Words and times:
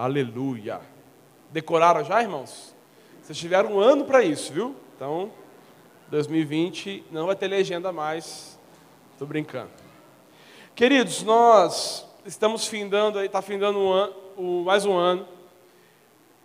Aleluia. 0.00 0.80
Decoraram 1.50 2.04
já, 2.04 2.22
irmãos? 2.22 2.72
Vocês 3.20 3.36
tiveram 3.36 3.72
um 3.72 3.80
ano 3.80 4.04
para 4.04 4.22
isso, 4.22 4.52
viu? 4.52 4.76
Então, 4.94 5.32
2020 6.06 7.06
não 7.10 7.26
vai 7.26 7.34
ter 7.34 7.48
legenda 7.48 7.90
mais. 7.90 8.56
Estou 9.12 9.26
brincando. 9.26 9.70
Queridos, 10.76 11.24
nós 11.24 12.06
estamos 12.24 12.64
findando, 12.68 13.20
está 13.20 13.42
findando 13.42 13.76
um 13.76 13.90
ano, 13.90 14.14
mais 14.64 14.86
um 14.86 14.96
ano. 14.96 15.26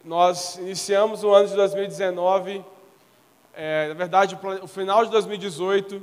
Nós 0.03 0.57
iniciamos 0.57 1.23
o 1.23 1.31
ano 1.31 1.47
de 1.47 1.53
2019, 1.53 2.65
é, 3.53 3.89
na 3.89 3.93
verdade, 3.93 4.35
o 4.63 4.67
final 4.67 5.05
de 5.05 5.11
2018, 5.11 6.01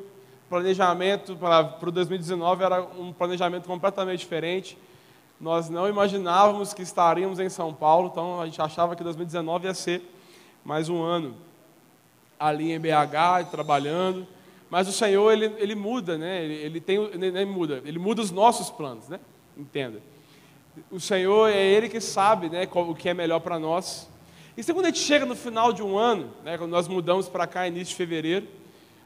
planejamento 0.48 1.34
para, 1.34 1.64
para 1.64 1.88
o 1.88 1.90
2019 1.90 2.62
era 2.62 2.80
um 2.80 3.12
planejamento 3.12 3.66
completamente 3.66 4.20
diferente. 4.20 4.78
Nós 5.40 5.70
não 5.70 5.88
imaginávamos 5.88 6.74
que 6.74 6.82
estaríamos 6.82 7.40
em 7.40 7.48
São 7.48 7.72
Paulo, 7.72 8.10
então 8.12 8.40
a 8.40 8.44
gente 8.44 8.60
achava 8.60 8.94
que 8.94 9.02
2019 9.02 9.66
ia 9.66 9.74
ser 9.74 10.02
mais 10.62 10.90
um 10.90 11.02
ano 11.02 11.34
ali 12.38 12.72
em 12.72 12.78
BH, 12.78 13.50
trabalhando. 13.50 14.26
Mas 14.68 14.86
o 14.86 14.92
Senhor, 14.92 15.32
ele, 15.32 15.46
ele 15.58 15.74
muda, 15.74 16.18
né? 16.18 16.44
Ele, 16.44 16.54
ele 16.54 16.80
tem, 16.80 16.96
ele, 16.96 17.44
muda, 17.46 17.82
ele 17.84 17.98
muda 17.98 18.20
os 18.20 18.30
nossos 18.30 18.70
planos, 18.70 19.08
né? 19.08 19.18
Entenda. 19.56 20.02
O 20.90 21.00
Senhor 21.00 21.48
é 21.48 21.60
Ele 21.60 21.88
que 21.88 22.00
sabe, 22.00 22.48
né, 22.48 22.68
o 22.72 22.94
que 22.94 23.08
é 23.08 23.14
melhor 23.14 23.40
para 23.40 23.58
nós. 23.58 24.08
E 24.56 24.62
quando 24.62 24.84
a 24.84 24.88
gente 24.88 25.00
chega 25.00 25.26
no 25.26 25.34
final 25.34 25.72
de 25.72 25.82
um 25.82 25.98
ano, 25.98 26.30
né, 26.44 26.56
quando 26.56 26.70
nós 26.70 26.86
mudamos 26.86 27.28
para 27.28 27.46
cá, 27.46 27.66
início 27.66 27.88
de 27.88 27.94
fevereiro, 27.96 28.46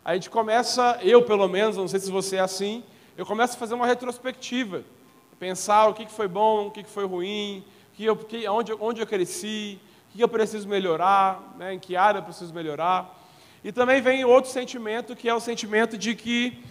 a 0.04 0.14
gente 0.14 0.28
começa, 0.28 0.98
eu 1.02 1.22
pelo 1.22 1.48
menos, 1.48 1.76
não 1.76 1.88
sei 1.88 2.00
se 2.00 2.10
você 2.10 2.36
é 2.36 2.40
assim, 2.40 2.82
eu 3.16 3.24
começo 3.24 3.54
a 3.54 3.58
fazer 3.58 3.74
uma 3.74 3.86
retrospectiva, 3.86 4.84
pensar 5.44 5.88
o 5.88 5.92
que 5.92 6.06
foi 6.06 6.26
bom, 6.26 6.68
o 6.68 6.70
que 6.70 6.82
foi 6.84 7.04
ruim, 7.04 7.62
que 7.92 8.02
eu, 8.02 8.16
que, 8.16 8.48
onde, 8.48 8.72
onde 8.80 9.02
eu 9.02 9.06
cresci, 9.06 9.78
o 10.08 10.16
que 10.16 10.24
eu 10.24 10.28
preciso 10.28 10.66
melhorar, 10.66 11.54
né, 11.58 11.74
em 11.74 11.78
que 11.78 11.96
área 11.96 12.20
eu 12.20 12.22
preciso 12.22 12.54
melhorar. 12.54 13.14
E 13.62 13.70
também 13.70 14.00
vem 14.00 14.24
outro 14.24 14.50
sentimento, 14.50 15.14
que 15.14 15.28
é 15.28 15.34
o 15.34 15.40
sentimento 15.40 15.98
de 15.98 16.14
que 16.14 16.64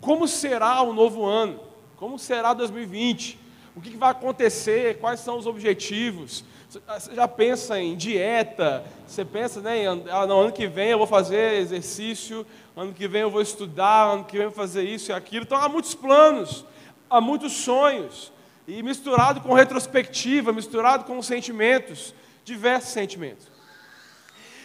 como 0.00 0.26
será 0.26 0.82
o 0.82 0.92
novo 0.92 1.24
ano, 1.24 1.60
como 1.96 2.18
será 2.18 2.52
2020, 2.52 3.38
o 3.76 3.80
que 3.80 3.96
vai 3.96 4.10
acontecer, 4.10 4.98
quais 4.98 5.20
são 5.20 5.38
os 5.38 5.46
objetivos. 5.46 6.44
Você 6.68 7.14
já 7.14 7.28
pensa 7.28 7.78
em 7.78 7.94
dieta, 7.94 8.84
você 9.06 9.24
pensa, 9.24 9.60
né, 9.60 9.86
ah, 10.10 10.26
no 10.26 10.40
ano 10.40 10.52
que 10.52 10.66
vem 10.66 10.88
eu 10.88 10.98
vou 10.98 11.06
fazer 11.06 11.60
exercício, 11.60 12.44
ano 12.76 12.92
que 12.92 13.06
vem 13.06 13.22
eu 13.22 13.30
vou 13.30 13.40
estudar, 13.40 14.14
ano 14.14 14.24
que 14.24 14.36
vem 14.36 14.46
eu 14.46 14.50
vou 14.50 14.56
fazer 14.56 14.82
isso 14.82 15.12
e 15.12 15.14
aquilo. 15.14 15.44
Então 15.44 15.56
há 15.56 15.68
muitos 15.68 15.94
planos, 15.94 16.64
há 17.08 17.20
muitos 17.20 17.52
sonhos, 17.52 18.32
e 18.66 18.82
misturado 18.82 19.40
com 19.40 19.54
retrospectiva, 19.54 20.52
misturado 20.52 21.04
com 21.04 21.20
sentimentos, 21.22 22.14
diversos 22.44 22.90
sentimentos. 22.90 23.48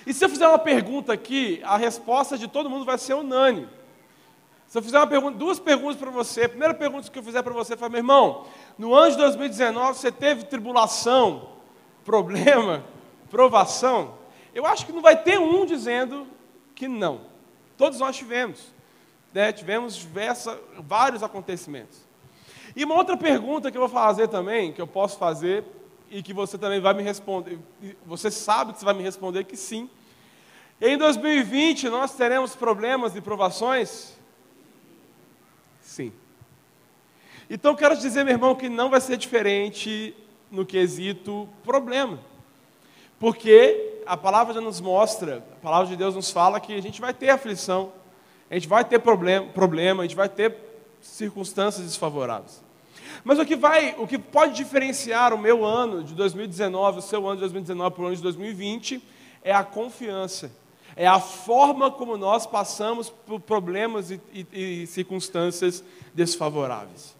E 0.06 0.14
se 0.14 0.26
eu 0.26 0.30
fizer 0.30 0.48
uma 0.48 0.58
pergunta 0.58 1.14
aqui, 1.14 1.62
a 1.64 1.78
resposta 1.78 2.38
de 2.38 2.48
todo 2.48 2.70
mundo 2.70 2.84
vai 2.84 2.98
ser 2.98 3.14
unânime. 3.14 3.68
Se 4.68 4.78
eu 4.78 4.82
fizer 4.82 4.98
uma 4.98 5.08
pergunta, 5.08 5.38
duas 5.38 5.60
perguntas 5.60 5.98
para 5.98 6.10
você, 6.10 6.46
a 6.46 6.50
primeira 6.50 6.74
pergunta 6.74 7.12
que 7.12 7.20
eu 7.20 7.24
fizer 7.24 7.44
para 7.44 7.54
você 7.54 7.78
foi, 7.78 7.90
meu 7.90 8.00
irmão, 8.00 8.48
no 8.78 8.96
ano 8.96 9.12
de 9.12 9.18
2019 9.18 10.00
você 10.00 10.12
teve 10.12 10.46
tribulação, 10.46 11.50
problema, 12.04 12.84
provação? 13.30 14.16
Eu 14.56 14.66
acho 14.66 14.86
que 14.86 14.92
não 14.92 15.02
vai 15.02 15.22
ter 15.22 15.38
um 15.40 15.66
dizendo 15.66 16.26
que 16.74 16.88
não. 16.88 17.22
Todos 17.78 18.00
nós 18.00 18.16
tivemos. 18.16 18.74
Né? 19.34 19.52
Tivemos 19.52 19.96
diversa, 19.96 20.60
vários 20.80 21.22
acontecimentos. 21.22 22.11
E 22.76 22.84
uma 22.84 22.96
outra 22.96 23.18
pergunta 23.18 23.70
que 23.70 23.78
eu 23.78 23.82
vou 23.82 23.90
fazer 23.90 24.28
também, 24.28 24.72
que 24.72 24.82
eu 24.82 24.88
posso 24.88 25.18
fazer, 25.18 25.64
e 26.12 26.22
que 26.22 26.34
você 26.34 26.58
também 26.58 26.82
vai 26.82 26.94
me 26.94 27.02
responder, 27.02 27.58
você 28.06 28.30
sabe 28.30 28.74
que 28.74 28.80
você 28.80 28.86
vai 28.86 28.94
me 28.94 29.02
responder 29.02 29.46
que 29.46 29.56
sim. 29.56 29.90
Em 30.80 30.98
2020 30.98 31.88
nós 31.90 32.16
teremos 32.16 32.56
problemas 32.56 33.16
e 33.16 33.22
provações? 33.22 34.18
Sim. 35.80 36.12
Então 37.50 37.76
quero 37.76 37.96
te 37.96 38.02
dizer, 38.02 38.26
meu 38.26 38.34
irmão, 38.34 38.56
que 38.56 38.68
não 38.68 38.90
vai 38.90 39.00
ser 39.00 39.16
diferente 39.16 40.16
no 40.50 40.66
quesito 40.66 41.48
problema. 41.64 42.20
Porque 43.20 44.02
a 44.06 44.18
palavra 44.18 44.54
já 44.54 44.62
nos 44.62 44.82
mostra, 44.82 45.46
a 45.54 45.62
palavra 45.62 45.88
de 45.88 45.96
Deus 45.96 46.16
nos 46.16 46.30
fala 46.30 46.60
que 46.60 46.74
a 46.74 46.82
gente 46.82 47.00
vai 47.00 47.14
ter 47.14 47.30
aflição, 47.30 47.94
a 48.50 48.56
gente 48.56 48.68
vai 48.68 48.84
ter 48.84 49.00
problema, 49.00 49.48
problema 49.48 50.04
a 50.04 50.06
gente 50.06 50.16
vai 50.16 50.28
ter 50.28 50.71
circunstâncias 51.02 51.86
desfavoráveis. 51.86 52.62
Mas 53.24 53.40
o 53.40 53.46
que 53.46 53.56
vai, 53.56 53.96
o 53.98 54.08
que 54.08 54.18
pode 54.18 54.56
diferenciar 54.56 55.34
o 55.34 55.38
meu 55.38 55.66
ano 55.66 56.04
de 56.04 56.14
2019, 56.14 57.00
o 57.00 57.02
seu 57.02 57.26
ano 57.26 57.36
de 57.36 57.42
2019 57.42 57.96
para 57.96 58.04
o 58.04 58.08
ano 58.08 58.16
de 58.16 58.22
2020, 58.22 59.02
é 59.44 59.54
a 59.54 59.64
confiança. 59.64 60.52
É 60.96 61.08
a 61.08 61.20
forma 61.20 61.90
como 61.90 62.18
nós 62.18 62.46
passamos 62.46 63.10
por 63.10 63.40
problemas 63.40 64.12
e, 64.12 64.22
e, 64.34 64.84
e 64.84 64.88
circunstâncias 64.88 65.84
desfavoráveis. 66.14 67.16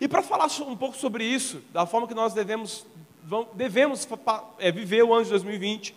E 0.00 0.08
para 0.08 0.22
falar 0.22 0.48
um 0.66 0.76
pouco 0.76 0.96
sobre 0.96 1.24
isso, 1.24 1.62
da 1.72 1.84
forma 1.84 2.08
que 2.08 2.14
nós 2.14 2.32
devemos, 2.32 2.86
devemos 3.54 4.08
é, 4.58 4.72
viver 4.72 5.02
o 5.02 5.12
ano 5.12 5.24
de 5.24 5.30
2020, 5.30 5.94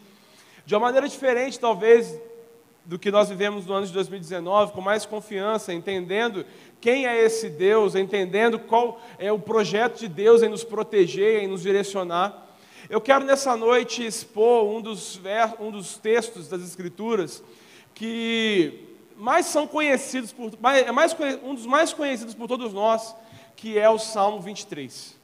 de 0.66 0.76
uma 0.76 0.82
maneira 0.82 1.08
diferente, 1.08 1.60
talvez, 1.60 2.14
do 2.86 3.00
que 3.00 3.10
nós 3.10 3.30
vivemos 3.30 3.66
no 3.66 3.74
ano 3.74 3.88
de 3.88 3.94
2019, 3.94 4.74
com 4.74 4.82
mais 4.82 5.06
confiança, 5.06 5.74
entendendo 5.74 6.46
quem 6.84 7.08
é 7.08 7.24
esse 7.24 7.50
Deus, 7.50 7.96
entendendo 7.96 8.60
qual 8.60 9.00
é 9.18 9.32
o 9.32 9.40
projeto 9.40 10.00
de 10.00 10.10
Deus 10.10 10.44
em 10.44 10.50
nos 10.50 10.66
proteger, 10.66 11.42
em 11.42 11.48
nos 11.48 11.62
direcionar. 11.62 12.46
Eu 12.90 13.00
quero 13.00 13.24
nessa 13.24 13.56
noite 13.56 14.06
expor 14.06 14.66
um 14.66 14.82
dos, 14.82 15.18
um 15.62 15.72
dos 15.72 15.96
textos 15.96 16.50
das 16.50 16.62
Escrituras 16.62 17.42
que 17.96 18.98
mais 19.16 19.46
são 19.46 19.66
conhecidos 19.66 20.34
por, 20.34 20.52
é 20.76 20.92
mais, 20.92 21.16
um 21.42 21.56
dos 21.56 21.66
mais 21.66 21.94
conhecidos 21.94 22.36
por 22.36 22.50
todos 22.50 22.74
nós, 22.74 23.16
que 23.56 23.80
é 23.80 23.90
o 23.90 23.98
Salmo 23.98 24.42
23. 24.42 25.18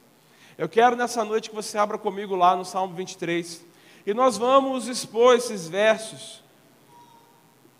Eu 0.56 0.66
quero 0.66 0.96
nessa 0.96 1.26
noite 1.26 1.50
que 1.50 1.54
você 1.54 1.76
abra 1.76 1.98
comigo 1.98 2.34
lá 2.34 2.56
no 2.56 2.64
Salmo 2.64 2.94
23 2.94 3.62
e 4.06 4.14
nós 4.14 4.38
vamos 4.38 4.88
expor 4.88 5.36
esses 5.36 5.68
versos 5.68 6.42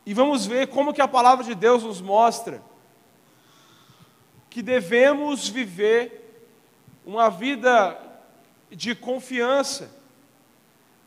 e 0.04 0.12
vamos 0.12 0.44
ver 0.44 0.66
como 0.66 0.92
que 0.92 1.00
a 1.00 1.08
palavra 1.08 1.42
de 1.42 1.54
Deus 1.54 1.82
nos 1.82 2.02
mostra 2.02 2.69
que 4.50 4.61
devemos 4.61 5.49
viver 5.49 6.44
uma 7.06 7.31
vida 7.31 7.97
de 8.71 8.94
confiança 8.94 9.91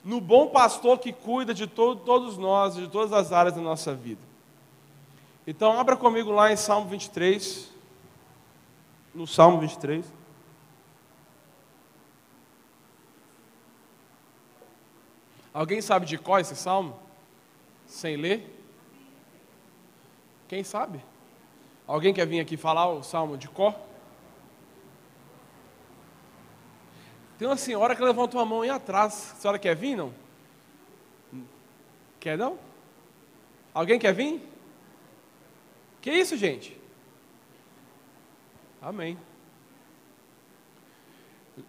no 0.04 0.20
bom 0.20 0.48
pastor 0.48 0.98
que 1.00 1.14
cuida 1.14 1.54
de 1.54 1.68
todo, 1.68 2.02
todos 2.02 2.38
nós, 2.38 2.76
de 2.76 2.88
todas 2.88 3.14
as 3.14 3.32
áreas 3.32 3.56
da 3.56 3.62
nossa 3.62 3.94
vida. 3.94 4.22
Então, 5.46 5.78
abra 5.78 5.96
comigo 5.96 6.32
lá 6.32 6.52
em 6.52 6.56
Salmo 6.56 6.90
23. 6.90 7.70
No 9.14 9.28
Salmo 9.28 9.60
23. 9.60 10.06
Alguém 15.54 15.82
sabe 15.82 16.06
de 16.06 16.18
qual 16.18 16.40
esse 16.40 16.56
salmo? 16.56 16.98
Sem 17.86 18.18
ler? 18.18 18.50
Quem 20.48 20.64
sabe? 20.64 21.00
Alguém 21.86 22.14
quer 22.14 22.26
vir 22.26 22.40
aqui 22.40 22.56
falar 22.56 22.88
o 22.88 23.04
salmo 23.04 23.38
de 23.38 23.48
cor? 23.48 23.76
Tem 27.38 27.48
uma 27.48 27.58
senhora 27.58 27.96
que 27.96 28.02
levantou 28.02 28.40
a 28.40 28.46
mão 28.46 28.62
aí 28.62 28.70
atrás. 28.70 29.34
A 29.34 29.36
senhora 29.36 29.60
quer 29.60 29.76
vir, 29.76 29.98
não? 29.98 30.14
Quer 32.20 32.38
não? 32.38 32.58
Alguém 33.74 34.00
quer 34.00 34.14
vir? 34.14 34.42
Que 36.00 36.12
isso, 36.12 36.38
gente? 36.38 36.78
Amém. 38.82 39.18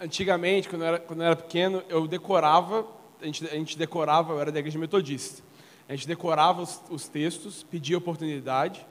Antigamente, 0.01 0.69
quando 0.69 0.83
eu 0.83 0.89
era, 0.89 0.99
quando 0.99 1.21
eu 1.21 1.27
era 1.27 1.37
pequeno, 1.37 1.83
eu 1.89 2.07
decorava, 2.07 2.87
a 3.21 3.27
gente, 3.27 3.47
a 3.47 3.55
gente, 3.55 3.77
decorava, 3.77 4.33
eu 4.33 4.41
era 4.41 4.51
da 4.51 4.59
igreja 4.59 4.79
metodista, 4.79 5.43
a 5.89 5.95
gente 5.95 6.07
decorava 6.07 6.63
os, 6.63 6.83
os 6.91 7.07
textos, 7.07 7.63
pedia 7.63 7.99
oportunidade, 7.99 8.85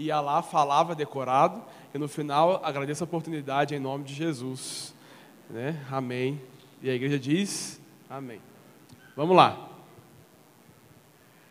ia 0.00 0.20
lá, 0.20 0.42
falava 0.42 0.94
decorado, 0.94 1.62
e 1.94 1.98
no 1.98 2.08
final 2.08 2.60
agradeço 2.64 3.04
a 3.04 3.06
oportunidade 3.06 3.74
em 3.74 3.78
nome 3.78 4.04
de 4.04 4.14
Jesus. 4.14 4.94
Né? 5.48 5.84
Amém. 5.90 6.40
E 6.82 6.88
a 6.88 6.94
igreja 6.94 7.18
diz 7.18 7.80
amém. 8.08 8.40
Vamos 9.16 9.36
lá. 9.36 9.68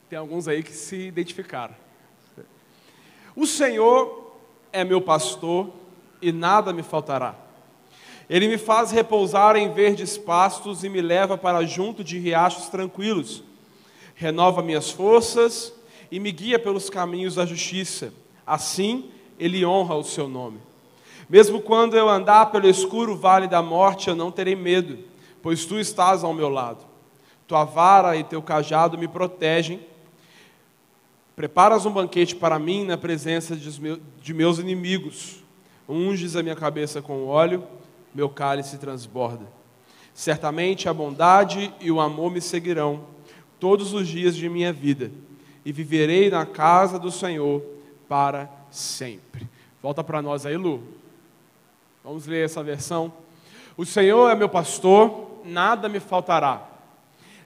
Tem 0.10 0.18
alguns 0.18 0.48
aí 0.48 0.64
que 0.64 0.74
se 0.74 0.96
identificaram. 1.08 1.76
O 3.36 3.46
Senhor 3.46 4.34
é 4.74 4.84
meu 4.84 5.00
pastor 5.00 5.72
e 6.22 6.32
nada 6.32 6.74
me 6.74 6.82
faltará. 6.82 7.36
Ele 8.30 8.48
me 8.48 8.58
faz 8.58 8.92
repousar 8.92 9.56
em 9.56 9.72
verdes 9.72 10.18
pastos 10.18 10.84
e 10.84 10.90
me 10.90 11.02
leva 11.02 11.38
para 11.38 11.66
junto 11.66 12.04
de 12.04 12.20
riachos 12.20 12.70
tranquilos. 12.70 13.44
Renova 14.16 14.62
minhas 14.62 14.92
forças 14.92 15.74
e 16.12 16.20
me 16.20 16.32
guia 16.32 16.60
pelos 16.60 16.90
caminhos 16.90 17.36
da 17.36 17.46
justiça. 17.46 18.14
Assim, 18.50 19.12
ele 19.40 19.64
honra 19.64 19.94
o 19.94 20.04
seu 20.04 20.28
nome. 20.28 20.58
Mesmo 21.30 21.62
quando 21.62 21.96
eu 21.96 22.10
andar 22.10 22.48
pelo 22.48 22.68
escuro 22.68 23.16
vale 23.16 23.48
da 23.48 23.62
morte, 23.62 24.10
eu 24.10 24.16
não 24.16 24.32
terei 24.32 24.56
medo, 24.56 24.98
pois 25.44 25.66
tu 25.66 25.78
estás 25.78 26.24
ao 26.24 26.34
meu 26.34 26.50
lado. 26.50 26.84
Tua 27.48 27.64
vara 27.64 28.18
e 28.18 28.24
teu 28.24 28.42
cajado 28.42 28.98
me 28.98 29.08
protegem. 29.08 29.80
Preparas 31.36 31.86
um 31.86 31.92
banquete 31.92 32.36
para 32.36 32.58
mim 32.58 32.84
na 32.86 32.98
presença 32.98 33.56
de 33.56 34.34
meus 34.34 34.58
inimigos. 34.58 35.44
Unges 35.88 36.36
a 36.36 36.42
minha 36.42 36.56
cabeça 36.56 37.04
com 37.04 37.28
óleo, 37.28 37.64
meu 38.16 38.30
cálice 38.30 38.80
transborda. 38.80 39.46
Certamente 40.12 40.90
a 40.90 40.94
bondade 40.94 41.72
e 41.80 41.92
o 41.92 42.02
amor 42.02 42.32
me 42.32 42.42
seguirão 42.42 43.02
todos 43.60 43.94
os 43.94 44.08
dias 44.08 44.36
de 44.36 44.50
minha 44.50 44.74
vida, 44.74 45.12
e 45.64 45.72
viverei 45.72 46.30
na 46.30 46.46
casa 46.46 46.98
do 46.98 47.12
Senhor 47.12 47.62
para 48.10 48.50
sempre. 48.72 49.48
Volta 49.82 50.04
para 50.04 50.22
nós 50.22 50.46
aí, 50.46 50.58
Lu. 50.58 50.84
Vamos 52.04 52.26
ler 52.26 52.44
essa 52.44 52.64
versão. 52.64 53.14
O 53.78 53.86
Senhor 53.86 54.30
é 54.30 54.36
meu 54.36 54.50
pastor, 54.50 55.42
nada 55.46 55.88
me 55.88 56.00
faltará. 56.00 56.64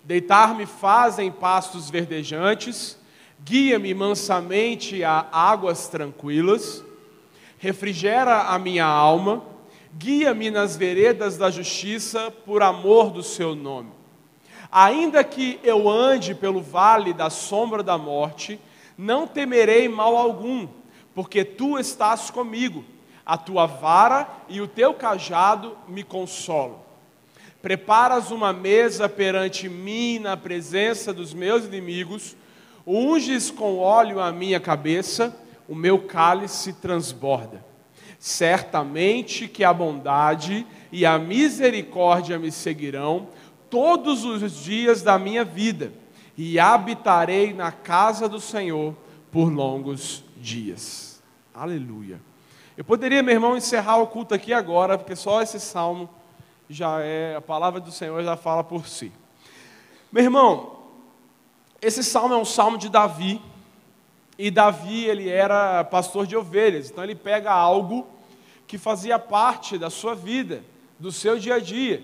Deitar-me 0.03 0.65
faz 0.65 1.19
em 1.19 1.29
pastos 1.29 1.89
verdejantes, 1.89 2.97
guia-me 3.43 3.93
mansamente 3.93 5.03
a 5.03 5.27
águas 5.31 5.89
tranquilas, 5.89 6.83
refrigera 7.57 8.43
a 8.43 8.57
minha 8.57 8.85
alma, 8.85 9.43
guia-me 9.93 10.49
nas 10.49 10.75
veredas 10.75 11.37
da 11.37 11.51
justiça 11.51 12.31
por 12.45 12.63
amor 12.63 13.11
do 13.11 13.21
seu 13.21 13.53
nome. 13.53 13.91
Ainda 14.71 15.23
que 15.23 15.59
eu 15.63 15.87
ande 15.89 16.33
pelo 16.33 16.61
vale 16.61 17.13
da 17.13 17.29
sombra 17.29 17.83
da 17.83 17.97
morte, 17.97 18.59
não 18.97 19.27
temerei 19.27 19.87
mal 19.87 20.15
algum, 20.17 20.67
porque 21.13 21.43
tu 21.43 21.77
estás 21.77 22.29
comigo 22.29 22.83
a 23.25 23.37
tua 23.37 23.65
vara 23.65 24.27
e 24.49 24.59
o 24.61 24.67
teu 24.67 24.93
cajado 24.93 25.77
me 25.87 26.03
consolam. 26.03 26.81
Preparas 27.61 28.31
uma 28.31 28.51
mesa 28.51 29.07
perante 29.07 29.69
mim 29.69 30.19
na 30.19 30.35
presença 30.35 31.13
dos 31.13 31.33
meus 31.33 31.63
inimigos, 31.63 32.35
unges 32.85 33.49
com 33.49 33.79
óleo 33.79 34.19
a 34.19 34.31
minha 34.31 34.59
cabeça, 34.59 35.33
o 35.67 35.73
meu 35.73 35.99
cálice 35.99 36.73
transborda. 36.73 37.63
Certamente 38.19 39.47
que 39.47 39.63
a 39.63 39.73
bondade 39.73 40.67
e 40.91 41.05
a 41.05 41.17
misericórdia 41.17 42.37
me 42.37 42.51
seguirão 42.51 43.29
todos 43.69 44.25
os 44.25 44.63
dias 44.63 45.01
da 45.01 45.17
minha 45.17 45.45
vida, 45.45 45.93
e 46.37 46.59
habitarei 46.59 47.53
na 47.53 47.71
casa 47.71 48.27
do 48.27 48.39
Senhor 48.39 48.95
por 49.31 49.51
longos 49.51 50.23
dias. 50.37 51.21
Aleluia. 51.53 52.19
Eu 52.75 52.83
poderia, 52.83 53.21
meu 53.21 53.35
irmão, 53.35 53.55
encerrar 53.55 53.97
o 53.97 54.07
culto 54.07 54.33
aqui 54.33 54.51
agora, 54.51 54.97
porque 54.97 55.15
só 55.15 55.41
esse 55.41 55.59
salmo 55.59 56.09
já 56.69 57.01
é, 57.01 57.35
a 57.35 57.41
palavra 57.41 57.79
do 57.79 57.91
Senhor 57.91 58.23
já 58.23 58.35
fala 58.35 58.63
por 58.63 58.87
si. 58.87 59.11
Meu 60.11 60.23
irmão, 60.23 60.79
esse 61.81 62.03
salmo 62.03 62.33
é 62.33 62.37
um 62.37 62.45
salmo 62.45 62.77
de 62.77 62.89
Davi, 62.89 63.41
e 64.37 64.49
Davi, 64.49 65.05
ele 65.05 65.29
era 65.29 65.83
pastor 65.83 66.25
de 66.25 66.35
ovelhas, 66.35 66.89
então 66.89 67.03
ele 67.03 67.15
pega 67.15 67.51
algo 67.51 68.07
que 68.65 68.77
fazia 68.77 69.19
parte 69.19 69.77
da 69.77 69.89
sua 69.89 70.15
vida, 70.15 70.63
do 70.97 71.11
seu 71.11 71.37
dia 71.37 71.55
a 71.55 71.59
dia. 71.59 72.03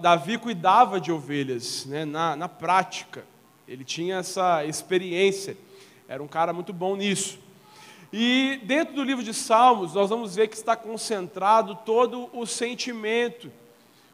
Davi 0.00 0.38
cuidava 0.38 1.00
de 1.00 1.10
ovelhas, 1.10 1.84
né, 1.86 2.04
na, 2.04 2.36
na 2.36 2.48
prática, 2.48 3.24
ele 3.68 3.84
tinha 3.84 4.16
essa 4.16 4.64
experiência, 4.64 5.56
era 6.08 6.22
um 6.22 6.26
cara 6.26 6.54
muito 6.54 6.72
bom 6.72 6.96
nisso. 6.96 7.38
E 8.10 8.58
dentro 8.64 8.94
do 8.94 9.04
livro 9.04 9.22
de 9.22 9.34
Salmos, 9.34 9.92
nós 9.92 10.08
vamos 10.08 10.34
ver 10.34 10.48
que 10.48 10.56
está 10.56 10.74
concentrado 10.74 11.78
todo 11.84 12.30
o 12.32 12.46
sentimento, 12.46 13.52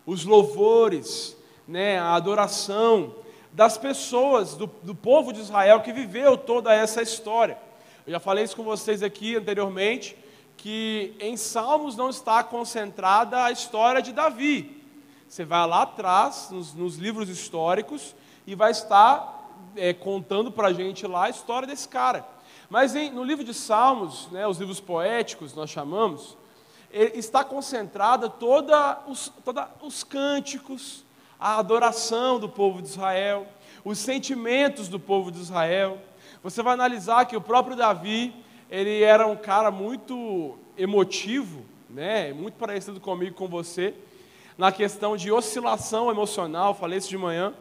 os 0.04 0.24
louvores, 0.24 1.36
né, 1.68 2.00
a 2.00 2.14
adoração 2.14 3.14
das 3.52 3.78
pessoas, 3.78 4.56
do, 4.56 4.66
do 4.82 4.96
povo 4.96 5.32
de 5.32 5.38
Israel 5.40 5.80
que 5.80 5.92
viveu 5.92 6.36
toda 6.36 6.74
essa 6.74 7.00
história. 7.00 7.56
Eu 8.04 8.10
já 8.10 8.18
falei 8.18 8.42
isso 8.42 8.56
com 8.56 8.64
vocês 8.64 9.04
aqui 9.04 9.36
anteriormente, 9.36 10.16
que 10.56 11.14
em 11.20 11.36
Salmos 11.36 11.96
não 11.96 12.10
está 12.10 12.42
concentrada 12.42 13.44
a 13.44 13.52
história 13.52 14.02
de 14.02 14.12
Davi. 14.12 14.82
Você 15.28 15.44
vai 15.44 15.64
lá 15.68 15.82
atrás, 15.82 16.48
nos, 16.50 16.74
nos 16.74 16.96
livros 16.96 17.28
históricos, 17.28 18.16
e 18.46 18.56
vai 18.56 18.72
estar 18.72 19.43
é, 19.76 19.92
contando 19.92 20.50
para 20.50 20.68
a 20.68 20.72
gente 20.72 21.06
lá 21.06 21.24
a 21.24 21.30
história 21.30 21.66
desse 21.66 21.88
cara. 21.88 22.26
Mas 22.68 22.94
em, 22.94 23.10
no 23.10 23.22
livro 23.22 23.44
de 23.44 23.54
Salmos, 23.54 24.28
né, 24.30 24.46
os 24.46 24.58
livros 24.58 24.80
poéticos 24.80 25.54
nós 25.54 25.70
chamamos, 25.70 26.36
está 26.92 27.42
concentrada 27.42 28.28
toda 28.28 29.00
os, 29.06 29.32
os 29.82 30.04
cânticos, 30.04 31.04
a 31.38 31.58
adoração 31.58 32.38
do 32.38 32.48
povo 32.48 32.80
de 32.80 32.88
Israel, 32.88 33.46
os 33.84 33.98
sentimentos 33.98 34.88
do 34.88 35.00
povo 35.00 35.30
de 35.30 35.40
Israel. 35.40 35.98
Você 36.42 36.62
vai 36.62 36.74
analisar 36.74 37.26
que 37.26 37.36
o 37.36 37.40
próprio 37.40 37.76
Davi, 37.76 38.34
ele 38.70 39.02
era 39.02 39.26
um 39.26 39.36
cara 39.36 39.70
muito 39.70 40.56
emotivo, 40.76 41.64
né, 41.90 42.32
muito 42.32 42.54
parecido 42.54 43.00
comigo, 43.00 43.34
com 43.34 43.48
você, 43.48 43.94
na 44.56 44.70
questão 44.70 45.16
de 45.16 45.32
oscilação 45.32 46.10
emocional, 46.10 46.74
falei 46.74 46.98
isso 46.98 47.08
de 47.08 47.18
manhã, 47.18 47.52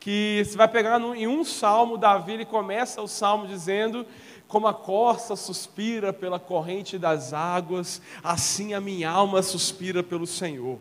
que 0.00 0.42
você 0.44 0.56
vai 0.56 0.68
pegar 0.68 1.00
em 1.00 1.26
um 1.26 1.44
salmo, 1.44 1.98
Davi 1.98 2.32
ele 2.32 2.44
começa 2.44 3.02
o 3.02 3.08
salmo 3.08 3.46
dizendo 3.46 4.06
como 4.48 4.68
a 4.68 4.74
corça 4.74 5.34
suspira 5.34 6.12
pela 6.12 6.38
corrente 6.38 6.98
das 6.98 7.32
águas, 7.32 8.00
assim 8.22 8.74
a 8.74 8.80
minha 8.80 9.10
alma 9.10 9.42
suspira 9.42 10.02
pelo 10.02 10.26
Senhor. 10.26 10.78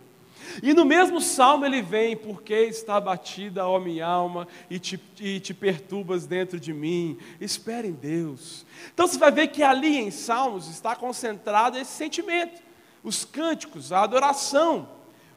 E 0.61 0.73
no 0.73 0.85
mesmo 0.85 1.19
salmo 1.19 1.65
ele 1.65 1.81
vem, 1.81 2.15
porque 2.15 2.53
está 2.53 2.95
abatida, 2.95 3.67
ó 3.67 3.79
minha 3.79 4.05
alma, 4.05 4.47
e 4.69 4.79
te, 4.79 4.99
e 5.19 5.39
te 5.39 5.53
perturbas 5.53 6.25
dentro 6.25 6.59
de 6.59 6.73
mim. 6.73 7.17
Espere 7.41 7.87
em 7.87 7.93
Deus. 7.93 8.65
Então 8.93 9.07
você 9.07 9.17
vai 9.17 9.31
ver 9.31 9.47
que 9.47 9.63
ali 9.63 9.97
em 9.97 10.11
Salmos 10.11 10.69
está 10.69 10.95
concentrado 10.95 11.77
esse 11.77 11.91
sentimento, 11.91 12.61
os 13.03 13.25
cânticos, 13.25 13.91
a 13.91 14.03
adoração 14.03 14.87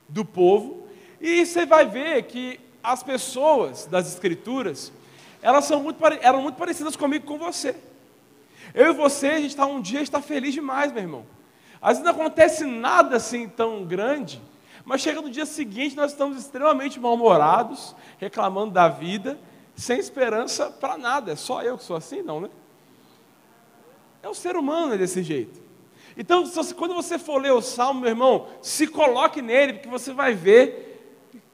do 0.09 0.25
povo. 0.25 0.87
E 1.21 1.45
você 1.45 1.67
vai 1.67 1.87
ver 1.87 2.25
que 2.25 2.61
as 2.93 3.03
pessoas 3.03 3.85
das 3.85 4.09
Escrituras, 4.09 4.91
elas 5.43 5.67
são 5.67 5.83
muito, 5.83 6.03
eram 6.23 6.41
muito 6.41 6.57
parecidas 6.57 6.97
comigo 6.97 7.27
com 7.27 7.37
você. 7.37 7.77
Eu 8.75 8.93
e 8.93 8.95
você, 8.95 9.29
a 9.29 9.41
gente 9.41 9.51
está 9.51 9.67
um 9.67 9.79
dia, 9.79 10.01
está 10.01 10.23
feliz 10.23 10.55
demais, 10.55 10.91
meu 10.91 11.03
irmão. 11.03 11.27
Às 11.83 11.99
vezes 11.99 12.05
não 12.05 12.13
acontece 12.13 12.65
nada 12.65 13.17
assim 13.17 13.47
tão 13.47 13.85
grande, 13.85 14.41
mas 14.87 15.03
chega 15.03 15.21
no 15.21 15.29
dia 15.29 15.45
seguinte, 15.45 15.95
nós 15.95 16.13
estamos 16.13 16.39
extremamente 16.39 16.99
mal-humorados, 16.99 17.95
reclamando 18.17 18.73
da 18.73 18.89
vida, 18.89 19.39
sem 19.77 19.99
esperança 19.99 20.71
para 20.71 20.97
nada. 20.97 21.33
É 21.33 21.37
só 21.37 21.63
eu 21.63 21.77
que 21.77 21.85
sou 21.85 21.95
assim? 21.95 22.23
Não, 22.23 22.41
né? 22.41 22.49
É 24.23 24.29
o 24.29 24.35
ser 24.35 24.57
humano 24.57 24.95
é 24.95 24.99
desse 24.99 25.23
jeito. 25.23 25.61
Então, 26.17 26.43
quando 26.75 26.95
você 26.95 27.19
for 27.19 27.41
ler 27.41 27.53
o 27.53 27.61
salmo, 27.61 28.01
meu 28.01 28.09
irmão, 28.09 28.49
se 28.63 28.87
coloque 28.87 29.43
nele, 29.43 29.75
porque 29.75 29.89
você 29.89 30.13
vai 30.13 30.35
ver 30.35 30.88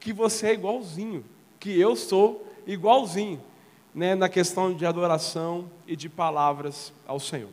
que 0.05 0.13
você 0.13 0.49
é 0.49 0.53
igualzinho, 0.53 1.25
que 1.59 1.81
eu 1.81 1.95
sou 1.95 2.47
igualzinho 2.67 3.41
né, 3.91 4.13
na 4.13 4.29
questão 4.29 4.71
de 4.71 4.85
adoração 4.85 5.67
e 5.87 5.95
de 5.95 6.07
palavras 6.07 6.93
ao 7.07 7.19
Senhor. 7.19 7.49